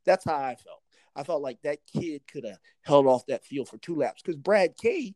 [0.05, 0.81] That's how I felt.
[1.15, 4.37] I felt like that kid could have held off that field for two laps because
[4.37, 5.15] Brad K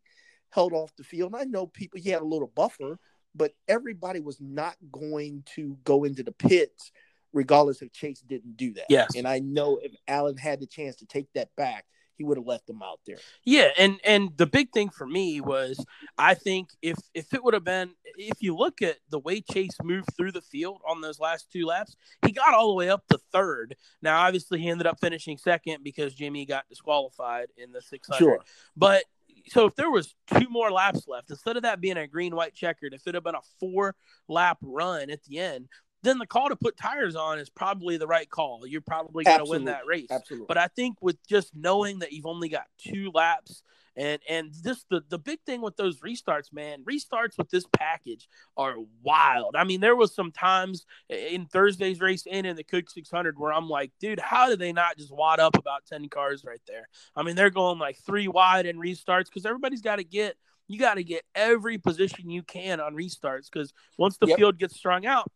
[0.49, 1.33] held off the field.
[1.33, 2.97] And I know people, he had a little buffer,
[3.35, 6.91] but everybody was not going to go into the pits
[7.33, 8.87] regardless if Chase didn't do that.
[8.89, 9.15] Yes.
[9.15, 11.85] And I know if Alan had the chance to take that back,
[12.17, 13.17] he would have left them out there.
[13.45, 15.83] Yeah, and and the big thing for me was
[16.17, 19.77] I think if if it would have been if you look at the way Chase
[19.83, 21.95] moved through the field on those last two laps,
[22.25, 23.75] he got all the way up to third.
[24.01, 28.17] Now obviously he ended up finishing second because Jimmy got disqualified in the 600.
[28.17, 28.39] Sure.
[28.75, 29.03] But
[29.47, 32.53] so if there was two more laps left, instead of that being a green white
[32.53, 33.95] checkered, if it had been a four
[34.27, 35.67] lap run at the end,
[36.03, 38.65] then the call to put tires on is probably the right call.
[38.65, 40.07] You're probably going to win that race.
[40.09, 40.45] Absolutely.
[40.47, 43.63] But I think with just knowing that you've only got two laps
[43.97, 48.29] and and this the the big thing with those restarts, man, restarts with this package
[48.55, 49.55] are wild.
[49.57, 53.51] I mean, there was some times in Thursday's race and in the Coke 600 where
[53.51, 56.87] I'm like, dude, how did they not just wad up about 10 cars right there?
[57.15, 60.37] I mean, they're going like three wide in restarts because everybody's got to get
[60.67, 64.37] you got to get every position you can on restarts because once the yep.
[64.37, 65.29] field gets strung out,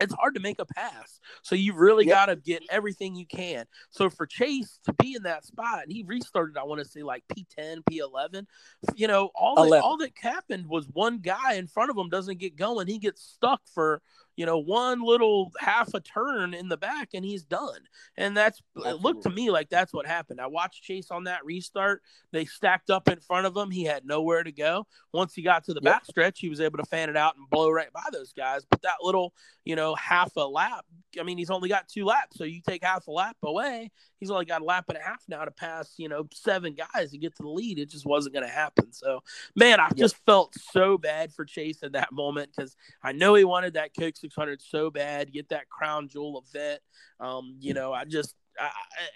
[0.00, 1.20] it's hard to make a pass.
[1.42, 2.14] So you really yep.
[2.14, 3.64] got to get everything you can.
[3.90, 7.02] So for Chase to be in that spot, and he restarted, I want to say
[7.02, 8.46] like P10, P11.
[8.94, 12.38] You know, all that, all that happened was one guy in front of him doesn't
[12.38, 12.86] get going.
[12.86, 14.00] He gets stuck for
[14.38, 17.80] you know, one little half a turn in the back and he's done.
[18.16, 18.92] And that's Absolutely.
[18.92, 20.40] it looked to me like that's what happened.
[20.40, 22.02] I watched Chase on that restart.
[22.30, 23.72] They stacked up in front of him.
[23.72, 24.86] He had nowhere to go.
[25.12, 25.92] Once he got to the yep.
[25.92, 28.64] back stretch, he was able to fan it out and blow right by those guys.
[28.70, 30.84] But that little, you know, half a lap,
[31.18, 32.38] I mean, he's only got two laps.
[32.38, 35.22] So you take half a lap away, he's only got a lap and a half
[35.28, 37.78] now to pass, you know, seven guys to get to the lead.
[37.78, 38.92] It just wasn't going to happen.
[38.92, 39.20] So,
[39.54, 39.96] man, I yep.
[39.96, 43.90] just felt so bad for Chase in that moment because I know he wanted that
[43.98, 46.80] Coke 600 so bad, get that crown jewel event.
[47.20, 48.70] Um, you know, I just, I,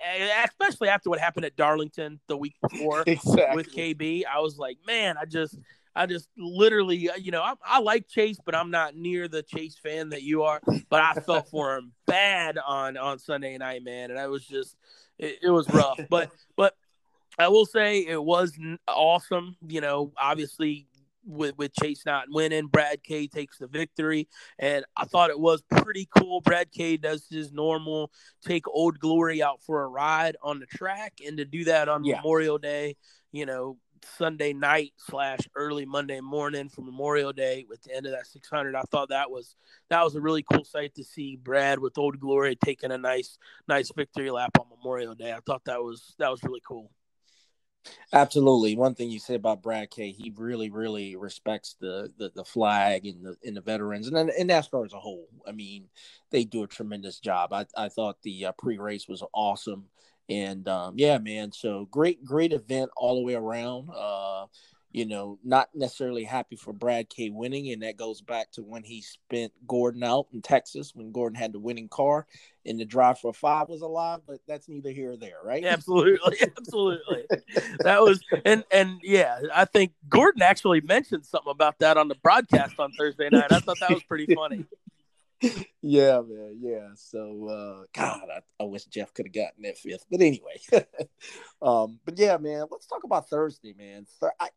[0.05, 3.57] I, especially after what happened at Darlington the week before exactly.
[3.57, 5.59] with KB, I was like, man, I just,
[5.95, 9.43] I just literally, uh, you know, I, I, like Chase, but I'm not near the
[9.43, 10.61] Chase fan that you are.
[10.89, 14.77] But I felt for him bad on on Sunday night, man, and I was just,
[15.19, 16.01] it, it was rough.
[16.09, 16.75] but but
[17.39, 19.57] I will say it was awesome.
[19.67, 20.87] You know, obviously
[21.25, 24.29] with with Chase not winning, Brad K takes the victory,
[24.59, 26.41] and I thought it was pretty cool.
[26.41, 28.11] Brad K does his normal
[28.45, 32.05] take Old Glory out for a ride on the track, and to do that on
[32.05, 32.17] yeah.
[32.17, 32.97] Memorial Day,
[33.31, 38.13] you know, Sunday night slash early Monday morning for Memorial Day with the end of
[38.13, 38.75] that 600.
[38.75, 39.57] I thought that was
[39.91, 43.39] that was a really cool sight to see Brad with Old Glory taking a nice
[43.69, 45.33] nice victory lap on Memorial Day.
[45.33, 46.91] I thought that was that was really cool.
[48.13, 48.77] Absolutely.
[48.77, 53.07] One thing you said about Brad K, he really, really respects the the, the flag
[53.07, 55.29] and the and the veterans and and NASCAR as a whole.
[55.47, 55.89] I mean,
[56.31, 57.53] they do a tremendous job.
[57.53, 59.87] I I thought the uh, pre race was awesome,
[60.29, 61.53] and um, yeah, man.
[61.53, 63.91] So great, great event all the way around.
[63.95, 64.47] Uh,
[64.93, 68.85] you know, not necessarily happy for Brad K winning, and that goes back to when
[68.85, 72.27] he spent Gordon out in Texas when Gordon had the winning car
[72.67, 75.65] and the drive for five was alive, but that's neither here or there, right?
[75.73, 77.25] Absolutely, absolutely.
[77.81, 82.17] that was and and yeah, I think Gordon actually mentioned something about that on the
[82.17, 83.51] broadcast on Thursday night.
[83.51, 84.67] I thought that was pretty funny.
[85.83, 86.59] yeah, man.
[86.61, 86.89] Yeah.
[86.95, 90.07] So, uh, God, I, I wish Jeff could have gotten that fifth.
[90.11, 90.61] But anyway,
[91.63, 92.67] um, but yeah, man.
[92.71, 94.07] Let's talk about Thursday, man.
[94.21, 94.49] Th- I,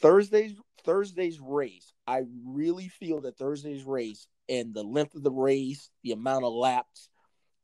[0.00, 5.90] Thursday's Thursday's race, I really feel that Thursday's race and the length of the race,
[6.04, 7.08] the amount of laps,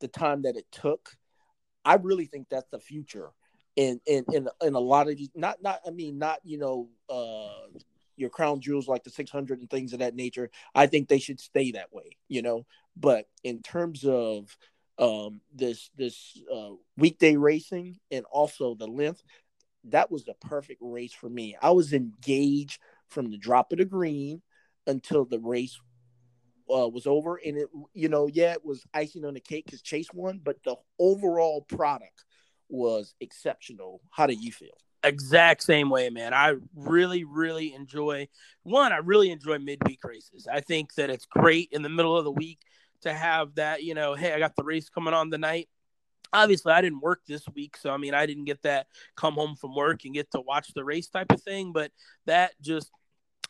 [0.01, 1.11] the time that it took,
[1.85, 3.31] I really think that's the future.
[3.77, 6.89] In in in, in a lot of these, not not I mean not you know
[7.09, 7.79] uh
[8.17, 10.51] your crown jewels like the 600 and things of that nature.
[10.75, 12.67] I think they should stay that way, you know.
[12.97, 14.57] But in terms of
[14.99, 19.23] um this this uh weekday racing and also the length
[19.85, 21.57] that was the perfect race for me.
[21.61, 24.43] I was engaged from the drop of the green
[24.87, 25.79] until the race
[26.73, 29.83] uh, was over, and it, you know, yeah, it was icing on the cake because
[29.83, 32.25] Chase won, but the overall product
[32.69, 34.01] was exceptional.
[34.11, 34.77] How do you feel?
[35.05, 36.33] Exact same way, man.
[36.33, 38.29] I really, really enjoy
[38.63, 38.93] one.
[38.93, 40.47] I really enjoy midweek races.
[40.51, 42.61] I think that it's great in the middle of the week
[43.03, 43.83] to have that.
[43.83, 45.69] You know, hey, I got the race coming on tonight
[46.33, 48.87] obviously I didn't work this week, so I mean I didn't get that
[49.17, 51.91] come home from work and get to watch the race type of thing, but
[52.27, 52.91] that just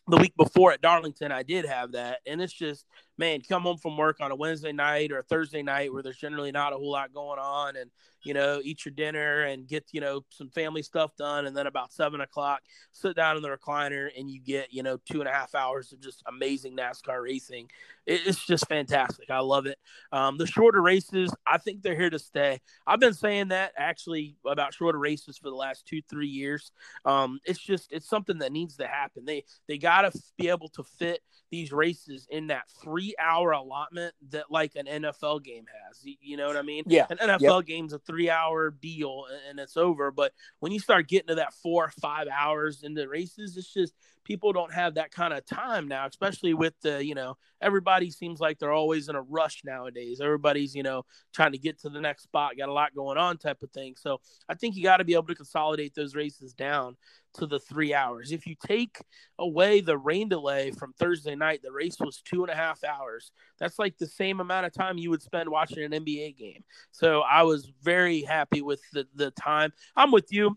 [0.08, 2.84] the week before at Darlington I did have that and it's just
[3.22, 6.16] man come home from work on a Wednesday night or a Thursday night where there's
[6.16, 7.88] generally not a whole lot going on and
[8.24, 11.46] you know, eat your dinner and get, you know, some family stuff done.
[11.46, 14.98] And then about seven o'clock, sit down in the recliner and you get, you know,
[15.10, 17.68] two and a half hours of just amazing NASCAR racing.
[18.06, 19.30] It's just fantastic.
[19.30, 19.78] I love it.
[20.12, 22.60] Um, the shorter races, I think they're here to stay.
[22.86, 26.72] I've been saying that actually about shorter races for the last two, three years.
[27.04, 29.24] Um, it's just, it's something that needs to happen.
[29.24, 34.14] They, they got to be able to fit these races in that three hour allotment
[34.30, 36.00] that like an NFL game has.
[36.02, 36.84] You know what I mean?
[36.86, 37.06] Yeah.
[37.10, 37.66] An NFL yep.
[37.66, 40.10] game's a three hour deal and it's over.
[40.10, 43.72] But when you start getting to that four or five hours in the races, it's
[43.72, 48.10] just people don't have that kind of time now, especially with the, you know, everybody
[48.10, 50.20] seems like they're always in a rush nowadays.
[50.20, 51.04] Everybody's, you know,
[51.34, 53.94] trying to get to the next spot, got a lot going on type of thing.
[53.96, 56.96] So I think you got to be able to consolidate those races down
[57.34, 58.30] to the three hours.
[58.30, 58.98] If you take
[59.38, 63.32] away the rain delay from Thursday night, the race was two and a half hours.
[63.58, 66.62] That's like the same amount of time you would spend watching an NBA game.
[66.90, 69.72] So I was very happy with the, the time.
[69.96, 70.56] I'm with you.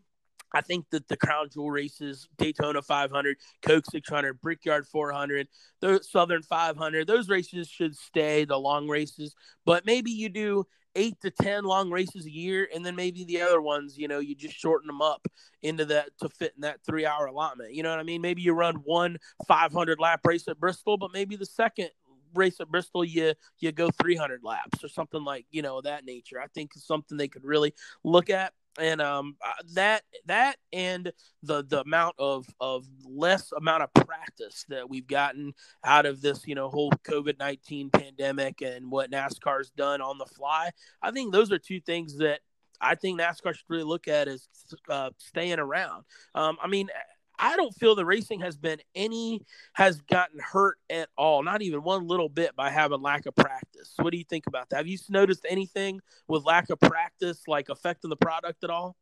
[0.55, 5.49] I think that the crown jewel races, Daytona 500, Coke 600, Brickyard 400,
[5.81, 9.35] the Southern 500, those races should stay the long races.
[9.65, 10.65] But maybe you do
[10.95, 12.69] eight to 10 long races a year.
[12.73, 15.27] And then maybe the other ones, you know, you just shorten them up
[15.61, 17.73] into that to fit in that three hour allotment.
[17.73, 18.21] You know what I mean?
[18.21, 19.17] Maybe you run one
[19.49, 21.89] 500 lap race at Bristol, but maybe the second
[22.33, 26.39] race at Bristol, you you go 300 laps or something like you know that nature.
[26.39, 31.11] I think is something they could really look at and um uh, that that and
[31.43, 36.45] the the amount of of less amount of practice that we've gotten out of this
[36.47, 40.69] you know whole covid-19 pandemic and what nascar's done on the fly
[41.01, 42.39] i think those are two things that
[42.81, 44.47] i think nascar should really look at as
[44.89, 46.03] uh, staying around.
[46.33, 46.89] Um i mean
[47.39, 51.83] I don't feel the racing has been any has gotten hurt at all, not even
[51.83, 53.93] one little bit by having lack of practice.
[53.97, 54.77] What do you think about that?
[54.77, 58.95] Have you noticed anything with lack of practice like affecting the product at all?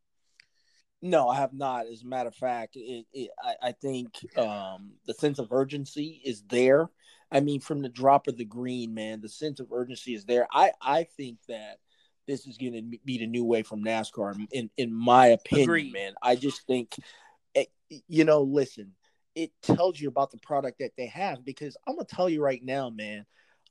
[1.02, 1.86] No, I have not.
[1.88, 6.22] As a matter of fact, it, it, I, I, think um, the sense of urgency
[6.24, 6.90] is there.
[7.30, 10.48] I mean, from the drop of the green, man, the sense of urgency is there.
[10.50, 11.80] I, I think that
[12.26, 15.94] this is going to be the new way from NASCAR, in in my opinion, Agreed.
[15.94, 16.14] man.
[16.22, 16.96] I just think
[17.90, 18.94] you know, listen,
[19.36, 22.64] it tells you about the product that they have because I'm gonna tell you right
[22.64, 23.26] now, man,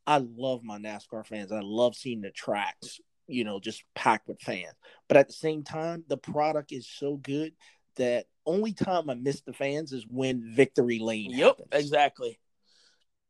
[0.07, 1.53] I love my NASCAR fans.
[1.53, 4.75] I love seeing the tracks, you know, just packed with fans.
[5.09, 7.53] But at the same time, the product is so good
[7.96, 11.31] that only time I miss the fans is when victory lane.
[11.31, 11.68] Yep, happens.
[11.72, 12.38] exactly.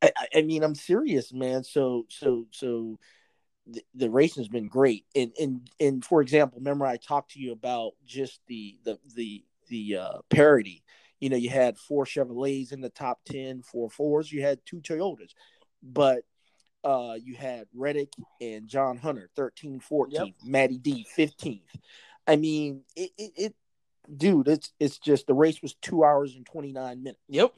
[0.01, 1.63] I, I, mean, I'm serious, man.
[1.65, 2.99] So, so, so
[3.67, 5.05] the, the race has been great.
[5.15, 9.45] And, and, and for example, remember I talked to you about just the, the, the,
[9.69, 10.83] the uh, parity.
[11.21, 14.81] You know, you had four Chevrolets in the top 10, four Fords, you had two
[14.81, 15.31] Toyotas,
[15.83, 16.23] but
[16.85, 20.27] uh, you had Reddick and John Hunter, 13, 14th, yep.
[20.45, 21.61] Matty D, 15th.
[22.27, 23.55] I mean, it, it, it
[24.17, 27.21] dude, it's it's just the race was two hours and twenty nine minutes.
[27.29, 27.53] Yep.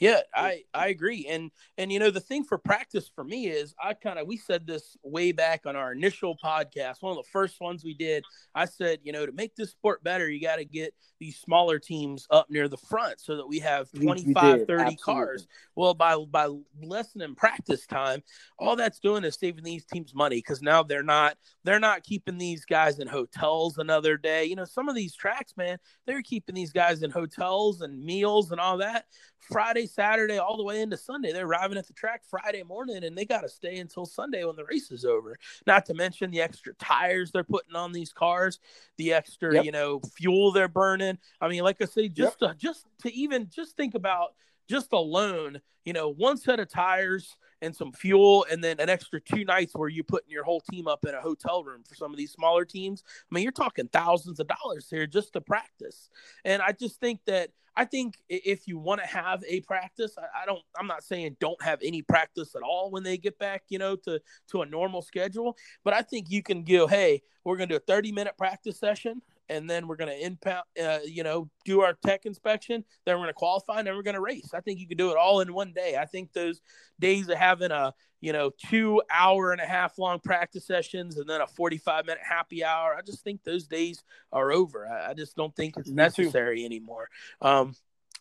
[0.00, 3.74] Yeah, I I agree, and and you know the thing for practice for me is
[3.82, 7.30] I kind of we said this way back on our initial podcast, one of the
[7.30, 8.24] first ones we did.
[8.54, 11.78] I said, you know, to make this sport better, you got to get these smaller
[11.78, 14.96] teams up near the front so that we have 25, 30 Absolutely.
[14.96, 15.46] cars.
[15.76, 16.48] Well, by by
[16.82, 18.22] lessening practice time,
[18.58, 22.38] all that's doing is saving these teams money because now they're not they're not keeping
[22.38, 24.46] these guys in hotels another day.
[24.46, 25.76] You know, some of these tracks, man,
[26.06, 29.04] they're keeping these guys in hotels and meals and all that.
[29.40, 31.32] Friday, Saturday, all the way into Sunday.
[31.32, 34.56] They're arriving at the track Friday morning and they got to stay until Sunday when
[34.56, 35.36] the race is over.
[35.66, 38.60] Not to mention the extra tires they're putting on these cars,
[38.96, 39.64] the extra, yep.
[39.64, 41.18] you know, fuel they're burning.
[41.40, 42.52] I mean, like I say, just yep.
[42.52, 44.34] to, just to even just think about
[44.68, 49.20] just alone, you know, one set of tires and some fuel, and then an extra
[49.20, 52.12] two nights where you're putting your whole team up in a hotel room for some
[52.12, 53.02] of these smaller teams.
[53.06, 56.10] I mean, you're talking thousands of dollars here just to practice.
[56.44, 60.42] And I just think that I think if you want to have a practice, I,
[60.42, 60.62] I, don't.
[60.78, 63.96] I'm not saying don't have any practice at all when they get back, you know,
[63.96, 65.56] to to a normal schedule.
[65.84, 68.78] But I think you can go, hey, we're going to do a 30 minute practice
[68.78, 72.84] session, and then we're going to impound, uh, you know, do our tech inspection.
[73.04, 74.50] Then we're going to qualify, and then we're going to race.
[74.54, 75.96] I think you could do it all in one day.
[76.00, 76.62] I think those
[77.00, 81.28] days of having a, you know, two hour and a half long practice sessions and
[81.28, 84.86] then a 45 minute happy hour, I just think those days are over.
[84.86, 87.08] I, I just don't think it's necessary anymore.
[87.42, 87.74] Um,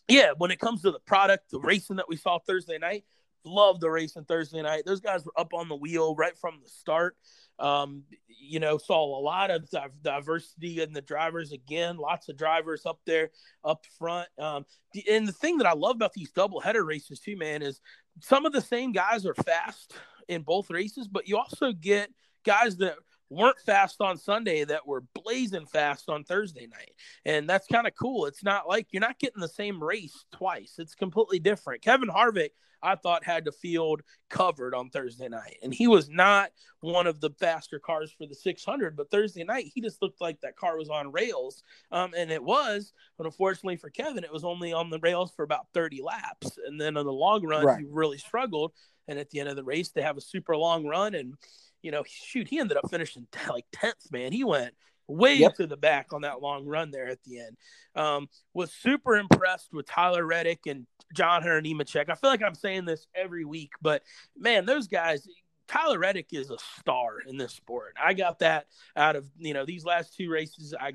[0.08, 3.06] yeah, when it comes to the product, the racing that we saw Thursday night,
[3.46, 4.84] love the racing Thursday night.
[4.86, 7.16] Those guys were up on the wheel right from the start.
[7.60, 9.70] Um, you know, saw a lot of
[10.02, 11.98] diversity in the drivers again.
[11.98, 13.32] Lots of drivers up there,
[13.66, 14.30] up front.
[14.38, 14.66] Um,
[15.10, 17.82] and the thing that I love about these double header races too, man, is
[18.22, 19.94] some of the same guys are fast
[20.30, 22.10] in both races, but you also get
[22.46, 22.96] guys that
[23.30, 26.92] weren't fast on Sunday that were blazing fast on Thursday night.
[27.26, 28.26] And that's kind of cool.
[28.26, 30.76] It's not like you're not getting the same race twice.
[30.80, 31.84] It's completely different.
[31.84, 32.50] Kevin Harvick
[32.82, 35.58] I thought had the field covered on Thursday night.
[35.64, 36.52] And he was not
[36.82, 40.40] one of the faster cars for the 600, but Thursday night, he just looked like
[40.42, 41.64] that car was on rails.
[41.92, 45.44] Um, and it was, but unfortunately for Kevin, it was only on the rails for
[45.44, 46.58] about 30 laps.
[46.66, 47.80] And then on the long run, right.
[47.80, 48.74] he really struggled.
[49.08, 51.16] And at the end of the race, they have a super long run.
[51.16, 51.34] And,
[51.82, 54.32] you know, shoot, he ended up finishing like 10th, man.
[54.32, 54.74] He went
[55.10, 55.56] way yep.
[55.56, 57.58] to the back on that long run there at the end.
[57.96, 62.10] Um, was super impressed with Tyler Reddick and John Hunter Nemechek.
[62.10, 64.04] I feel like I'm saying this every week, but
[64.38, 65.28] man, those guys.
[65.68, 67.94] Tyler Reddick is a star in this sport.
[68.04, 70.74] I got that out of you know these last two races.
[70.74, 70.94] I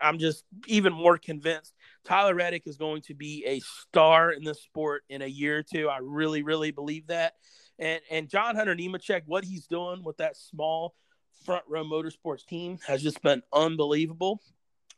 [0.00, 4.62] I'm just even more convinced Tyler Reddick is going to be a star in this
[4.62, 5.88] sport in a year or two.
[5.88, 7.34] I really, really believe that.
[7.78, 10.94] And and John Hunter Nemechek, what he's doing with that small
[11.44, 14.40] front row motorsports team has just been unbelievable.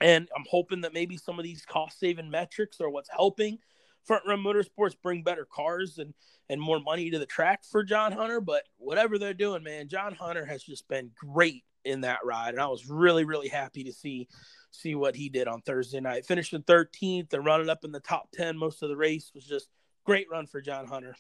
[0.01, 3.59] And I'm hoping that maybe some of these cost saving metrics are what's helping
[4.07, 6.15] front row motorsports bring better cars and
[6.49, 8.41] and more money to the track for John Hunter.
[8.41, 12.61] But whatever they're doing, man, John Hunter has just been great in that ride, and
[12.61, 14.29] I was really really happy to see
[14.71, 16.27] see what he did on Thursday night.
[16.27, 19.69] Finishing 13th and running up in the top 10 most of the race was just
[20.05, 21.17] great run for John Hunter.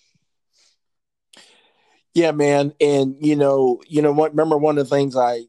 [2.16, 4.30] Yeah, man, and you know, you know what?
[4.30, 5.42] Remember one of the things I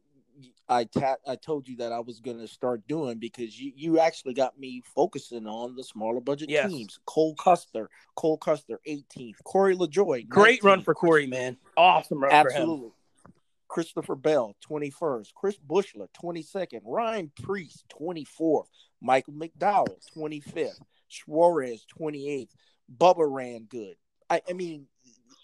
[0.67, 3.99] I ta- I told you that I was going to start doing because you you
[3.99, 6.69] actually got me focusing on the smaller budget yes.
[6.69, 6.99] teams.
[7.05, 9.35] Cole Custer, Cole Custer, 18th.
[9.45, 10.65] Corey LaJoie, great 19th.
[10.65, 11.55] run for Corey, man.
[11.77, 12.91] Awesome run Absolutely.
[13.69, 15.33] Christopher Bell, 21st.
[15.35, 16.81] Chris Buescher, 22nd.
[16.83, 18.65] Ryan Preece, 24th.
[18.99, 20.81] Michael McDowell, 25th.
[21.07, 22.49] Suarez, 28th.
[22.93, 23.95] Bubba ran good.
[24.29, 24.87] I, I mean,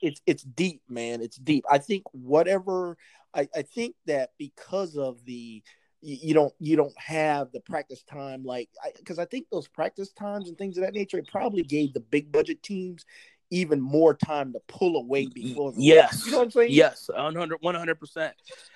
[0.04, 1.22] it's it's deep, man.
[1.22, 1.64] It's deep.
[1.72, 2.98] I think whatever
[3.34, 5.64] I, I think that because of the
[6.02, 10.12] you don't you don't have the practice time like because I, I, think those practice
[10.12, 13.06] times and things of that nature it probably gave the big budget teams
[13.52, 17.96] even more time to pull away before yes you know what i'm saying yes 100
[17.96, 18.34] percent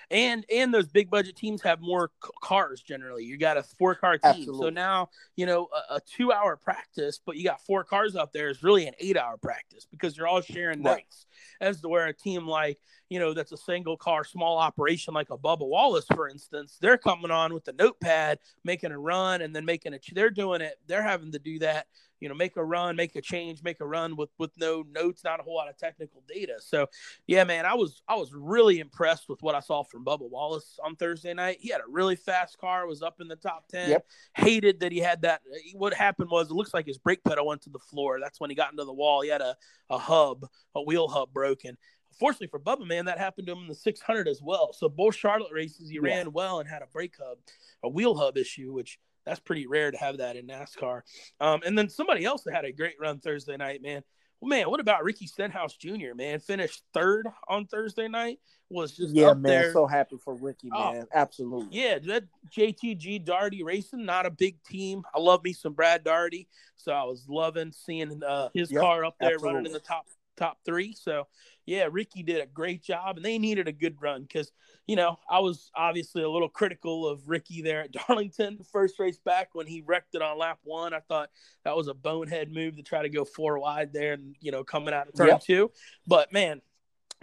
[0.10, 3.26] and and those big budget teams have more c- cars generally.
[3.26, 4.32] You got a four car team.
[4.32, 4.68] Absolutely.
[4.68, 8.32] so now you know a, a, two hour practice but you got four cars out
[8.32, 10.98] there is really an eight hour practice because you're all sharing right.
[10.98, 11.26] nights.
[11.60, 12.80] As to where a team like
[13.10, 16.98] you know that's a single car small operation like a Bubba Wallace for instance they're
[16.98, 20.76] coming on with the notepad making a run and then making a they're doing it.
[20.88, 21.88] They're having to do that
[22.20, 25.24] you know make a run make a change make a run with with no notes
[25.24, 26.56] not a whole lot of technical data.
[26.60, 26.88] So
[27.26, 30.80] yeah man i was i was really impressed with what i saw from bubba wallace
[30.84, 33.90] on thursday night he had a really fast car was up in the top 10
[33.90, 34.06] yep.
[34.36, 35.42] hated that he had that
[35.74, 38.50] what happened was it looks like his brake pedal went to the floor that's when
[38.50, 39.56] he got into the wall he had a,
[39.90, 40.46] a hub
[40.76, 41.78] a wheel hub broken
[42.20, 44.74] Fortunately for Bubba, man, that happened to him in the 600 as well.
[44.74, 46.16] So both Charlotte races, he yeah.
[46.16, 47.38] ran well and had a brake hub,
[47.84, 51.02] a wheel hub issue, which That's pretty rare to have that in NASCAR.
[51.40, 54.04] Um, and then somebody else that had a great run Thursday night, man.
[54.42, 56.14] Well, man, what about Ricky Stenhouse Jr.
[56.16, 58.40] Man, finished third on Thursday night.
[58.70, 59.44] Was just yeah, man.
[59.44, 59.74] There.
[59.74, 61.06] So happy for Ricky, oh, man.
[61.14, 61.70] Absolutely.
[61.72, 62.26] Yeah, that
[62.56, 65.04] JTG Daugherty Racing, not a big team.
[65.16, 69.06] I love me some Brad Daugherty, so I was loving seeing uh, his yep, car
[69.06, 69.56] up there absolutely.
[69.56, 70.06] running in the top
[70.38, 70.94] top three.
[70.94, 71.28] So
[71.66, 74.52] yeah, Ricky did a great job, and they needed a good run because
[74.88, 79.20] you know I was obviously a little critical of Ricky there at Darlington, first race
[79.20, 80.94] back when he wrecked it on lap one.
[80.94, 81.30] I thought
[81.66, 84.64] that was a bonehead move to try to go four wide there and you know
[84.64, 85.42] coming out of turn yep.
[85.42, 85.72] two.
[86.06, 86.62] But man,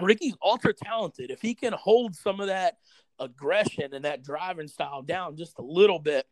[0.01, 1.31] Ricky's ultra talented.
[1.31, 2.79] If he can hold some of that
[3.21, 6.27] aggression and that driving style down just a little bit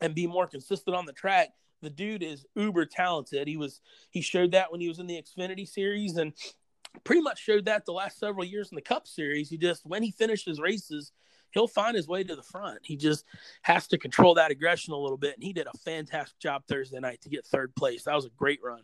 [0.00, 1.50] and be more consistent on the track
[1.82, 3.48] the dude is uber talented.
[3.48, 6.32] He was he showed that when he was in the Xfinity series and
[7.04, 9.50] pretty much showed that the last several years in the Cup series.
[9.50, 11.12] He just when he finishes races,
[11.50, 12.78] he'll find his way to the front.
[12.82, 13.24] He just
[13.62, 17.00] has to control that aggression a little bit, and he did a fantastic job Thursday
[17.00, 18.04] night to get third place.
[18.04, 18.82] That was a great run.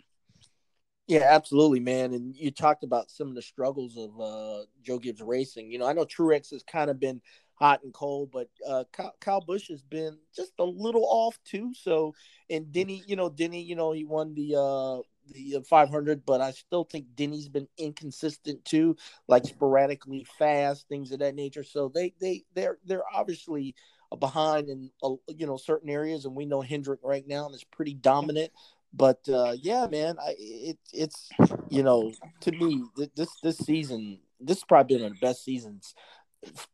[1.09, 2.15] Yeah, absolutely, man.
[2.15, 5.71] And you talked about some of the struggles of uh, Joe Gibbs Racing.
[5.71, 7.21] You know, I know Truex has kind of been
[7.55, 8.31] hot and cold.
[8.33, 11.73] But uh, Kyle, Kyle, Busch has been just a little off too.
[11.75, 12.15] So,
[12.51, 16.53] and Denny, you know, Denny, you know, he won the uh, the 500, but I
[16.53, 18.97] still think Denny's been inconsistent too,
[19.29, 21.65] like sporadically fast, things of that nature.
[21.65, 23.75] So they they they're they're obviously
[24.19, 27.95] behind in uh, you know certain areas, and we know Hendrick right now is pretty
[27.95, 28.53] dominant.
[28.95, 31.31] But uh, yeah, man, I it it's
[31.69, 32.83] you know to me
[33.17, 35.95] this this season this has probably been one of the best seasons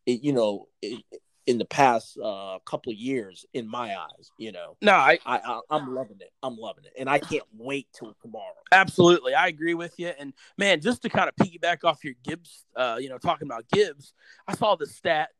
[0.06, 1.02] it, you know, it,
[1.48, 4.76] in the past uh, couple of years in my eyes you know.
[4.82, 6.30] No I, I i am loving it.
[6.42, 6.92] I'm loving it.
[6.98, 8.52] And i can't wait till tomorrow.
[8.70, 9.32] Absolutely.
[9.32, 10.12] I agree with you.
[10.18, 13.64] And man just to kind of piggyback off your gibbs uh you know talking about
[13.72, 14.12] gibbs
[14.46, 15.30] i saw the stat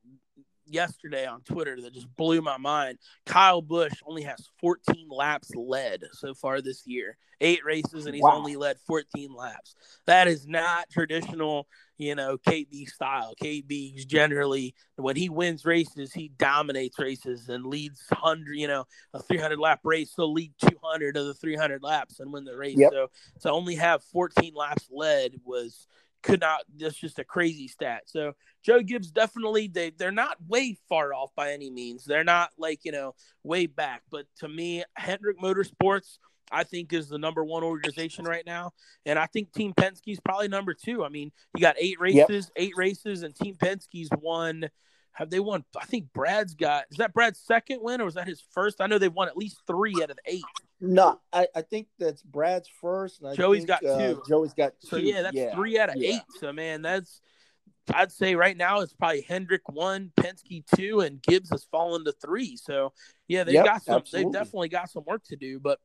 [0.69, 2.99] yesterday on Twitter that just blew my mind.
[3.27, 8.23] Kyle Busch only has 14 laps led so far this year, eight races, and he's
[8.23, 8.37] wow.
[8.37, 9.75] only led 14 laps.
[10.07, 11.67] That is not traditional,
[11.97, 13.35] you know, KB style.
[13.43, 19.23] KB's generally, when he wins races, he dominates races and leads 100, you know, a
[19.23, 20.13] 300 lap race.
[20.15, 22.79] So lead 200 of the 300 laps and win the race.
[22.79, 22.93] Yep.
[22.93, 23.11] So
[23.41, 25.87] to only have 14 laps led was
[26.23, 28.03] could not that's just a crazy stat.
[28.07, 28.33] So
[28.65, 32.05] Joe Gibbs definitely they they're not way far off by any means.
[32.05, 33.15] They're not like, you know,
[33.45, 36.19] way back, but to me Hendrick Motorsports
[36.51, 38.73] I think is the number one organization right now.
[39.05, 41.05] And I think Team Penske's probably number two.
[41.05, 42.65] I mean, you got eight races, yep.
[42.65, 44.69] eight races, and Team Penske's won
[45.19, 45.65] have they won?
[45.77, 46.85] I think Brad's got.
[46.93, 48.81] Is that Brad's second win, or was that his first?
[48.81, 50.45] I know they've won at least three out of eight.
[50.81, 53.23] No, I, I think that's Brad's first.
[53.35, 54.23] Joey's think, got uh, two.
[54.29, 54.87] Joey's got two.
[54.89, 55.55] So yeah, that's yeah.
[55.55, 56.17] three out of yeah.
[56.17, 56.23] eight.
[56.39, 57.21] So man, that's
[57.93, 62.13] I'd say right now it's probably Hendrick one, Penske two, and Gibbs has fallen to
[62.13, 62.57] three.
[62.57, 62.93] So
[63.27, 63.97] yeah, they've yep, got some.
[63.97, 64.33] Absolutely.
[64.33, 65.79] They've definitely got some work to do, but.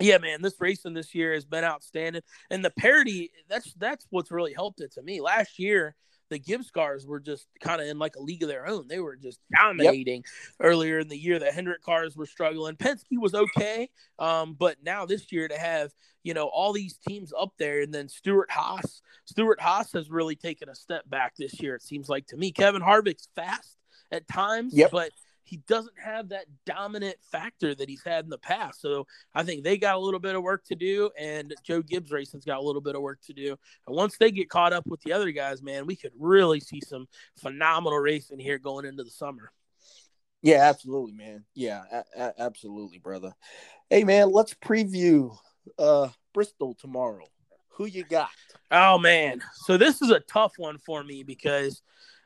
[0.00, 2.22] Yeah, man, this racing this year has been outstanding,
[2.52, 5.20] and the parity that's that's what's really helped it to me.
[5.20, 5.96] Last year,
[6.30, 8.88] the Gibbs cars were just kind of in like a league of their own.
[8.88, 10.54] They were just dominating yep.
[10.60, 11.38] earlier in the year.
[11.38, 12.76] The Hendrick cars were struggling.
[12.76, 17.32] Penske was okay, um, but now this year to have you know all these teams
[17.38, 19.02] up there, and then Stewart-Haas.
[19.24, 21.74] Stuart Haas has really taken a step back this year.
[21.74, 22.50] It seems like to me.
[22.52, 23.76] Kevin Harvick's fast
[24.10, 24.90] at times, yep.
[24.90, 25.10] but
[25.48, 28.82] he doesn't have that dominant factor that he's had in the past.
[28.82, 32.10] So I think they got a little bit of work to do, and Joe Gibbs
[32.10, 33.56] Racing's got a little bit of work to do.
[33.86, 36.82] And once they get caught up with the other guys, man, we could really see
[36.86, 39.50] some phenomenal racing here going into the summer.
[40.42, 41.44] Yeah, absolutely, man.
[41.54, 43.32] Yeah, a- a- absolutely, brother.
[43.88, 45.34] Hey, man, let's preview
[45.78, 47.24] uh Bristol tomorrow.
[47.70, 48.28] Who you got?
[48.70, 51.82] Oh man, so this is a tough one for me because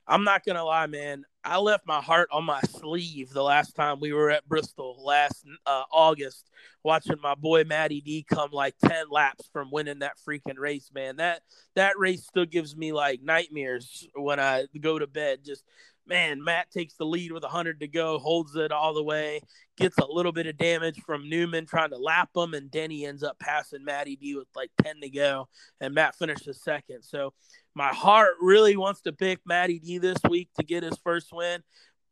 [0.08, 1.24] I'm not gonna lie, man.
[1.44, 5.44] I left my heart on my sleeve the last time we were at Bristol last
[5.66, 6.48] uh, August,
[6.84, 10.90] watching my boy Matty D come like ten laps from winning that freaking race.
[10.94, 11.42] Man, that
[11.74, 15.40] that race still gives me like nightmares when I go to bed.
[15.44, 15.64] Just
[16.06, 19.40] man, Matt takes the lead with 100 to go, holds it all the way,
[19.76, 23.22] gets a little bit of damage from Newman trying to lap him, and Denny ends
[23.22, 25.48] up passing Matty D with like 10 to go,
[25.80, 27.02] and Matt finishes second.
[27.02, 27.32] So
[27.74, 31.62] my heart really wants to pick Matty D this week to get his first win.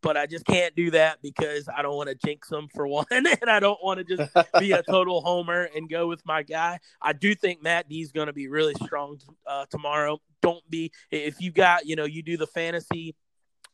[0.02, 3.04] But I just can't do that because I don't want to jinx him for one,
[3.10, 6.78] and I don't want to just be a total homer and go with my guy.
[7.02, 10.18] I do think Matt D is going to be really strong uh, tomorrow.
[10.40, 13.14] Don't be if you got you know you do the fantasy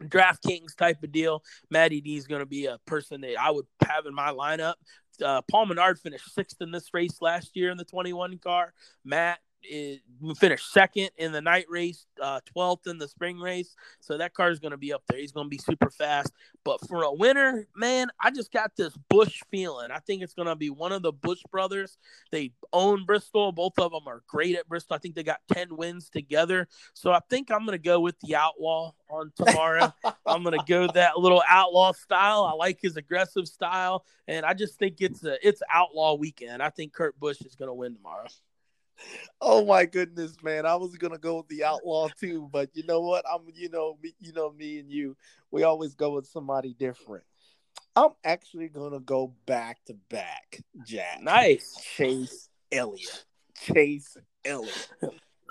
[0.02, 1.42] DraftKings type of deal.
[1.70, 4.74] Matty D is going to be a person that I would have in my lineup.
[5.22, 8.72] Uh, Paul Menard finished sixth in this race last year in the 21 car.
[9.04, 9.38] Matt
[9.68, 13.74] is, we finished second in the night race, uh, 12th in the spring race.
[14.00, 15.18] So that car is going to be up there.
[15.18, 16.32] He's going to be super fast.
[16.64, 19.90] But for a winner, man, I just got this Busch feeling.
[19.90, 21.98] I think it's going to be one of the Busch brothers.
[22.32, 23.52] They own Bristol.
[23.52, 24.96] Both of them are great at Bristol.
[24.96, 26.68] I think they got 10 wins together.
[26.94, 29.92] So I think I'm going to go with the Outlaw on tomorrow.
[30.26, 32.44] I'm going to go that little Outlaw style.
[32.44, 34.04] I like his aggressive style.
[34.28, 36.62] And I just think it's a it's Outlaw weekend.
[36.62, 38.26] I think Kurt Busch is going to win tomorrow.
[39.40, 40.66] Oh my goodness, man!
[40.66, 43.24] I was gonna go with the outlaw too, but you know what?
[43.30, 45.16] I'm, you know, me, you know, me and you,
[45.50, 47.24] we always go with somebody different.
[47.94, 51.20] I'm actually gonna go back to back, Jack.
[51.22, 53.24] Nice, Chase Elliott.
[53.58, 54.88] Chase Elliott.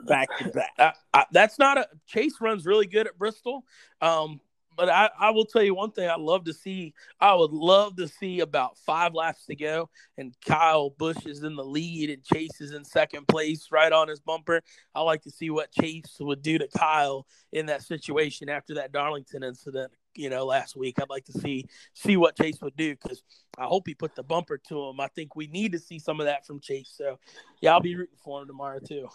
[0.05, 0.71] Back to back.
[0.77, 3.63] Uh, I, that's not a Chase runs really good at Bristol.
[4.01, 4.41] Um,
[4.75, 6.93] but I, I will tell you one thing I love to see.
[7.19, 11.55] I would love to see about five laps to go, and Kyle Busch is in
[11.55, 14.61] the lead and Chase is in second place, right on his bumper.
[14.93, 18.91] I like to see what Chase would do to Kyle in that situation after that
[18.91, 19.91] Darlington incident.
[20.15, 23.21] You know, last week, I'd like to see see what Chase would do because
[23.57, 24.99] I hope he put the bumper to him.
[24.99, 26.93] I think we need to see some of that from Chase.
[26.95, 27.19] So,
[27.61, 29.09] yeah, I'll be rooting for him tomorrow too.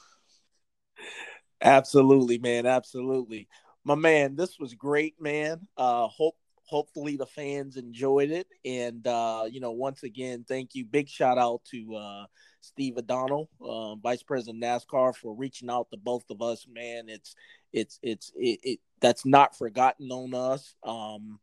[1.63, 2.67] Absolutely, man.
[2.67, 3.49] Absolutely
[3.85, 5.66] my man, this was great, man.
[5.76, 10.85] Uh, hope hopefully the fans enjoyed it, and uh, you know, once again, thank you.
[10.85, 12.26] Big shout out to uh,
[12.61, 17.09] Steve O'Donnell, uh, Vice President NASCAR, for reaching out to both of us, man.
[17.09, 17.35] It's
[17.72, 20.74] it's it's it, it that's not forgotten on us.
[20.85, 21.41] Um,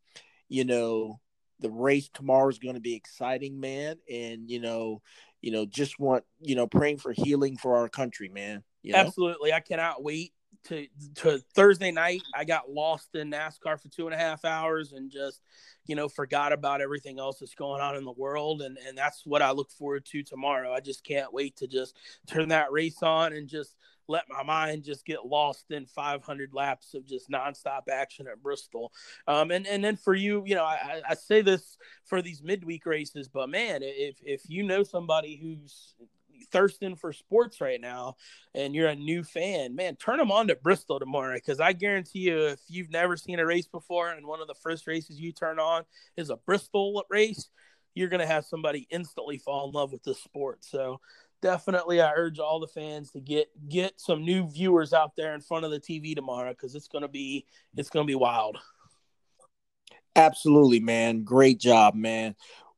[0.47, 1.19] you know,
[1.59, 5.01] the race tomorrow is going to be exciting, man, and you know,
[5.41, 8.63] you know, just want you know, praying for healing for our country, man.
[8.83, 8.99] You know?
[8.99, 10.33] Absolutely, I cannot wait
[10.67, 14.93] to to Thursday night, I got lost in NASCAR for two and a half hours
[14.93, 15.41] and just,
[15.85, 18.61] you know, forgot about everything else that's going on in the world.
[18.61, 20.73] And and that's what I look forward to tomorrow.
[20.73, 21.95] I just can't wait to just
[22.27, 23.75] turn that race on and just
[24.07, 28.91] let my mind just get lost in 500 laps of just nonstop action at Bristol.
[29.27, 32.85] Um, and and then for you, you know, I, I say this for these midweek
[32.85, 35.95] races, but man, if if you know somebody who's
[36.51, 38.15] thirsting for sports right now
[38.55, 42.19] and you're a new fan, man, turn them on to Bristol tomorrow because I guarantee
[42.19, 45.31] you, if you've never seen a race before and one of the first races you
[45.31, 45.83] turn on
[46.15, 47.49] is a Bristol race,
[47.93, 50.63] you're going to have somebody instantly fall in love with the sport.
[50.63, 50.99] So,
[51.41, 55.41] definitely I urge all the fans to get get some new viewers out there in
[55.41, 58.57] front of the TV tomorrow cuz it's going to be it's going to be wild.
[60.15, 61.23] Absolutely, man.
[61.23, 62.35] Great job, man.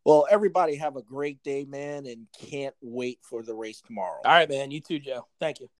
[0.10, 4.20] Well, everybody have a great day, man, and can't wait for the race tomorrow.
[4.26, 4.72] All right, man.
[4.72, 5.28] You too, Joe.
[5.39, 5.70] Thank you.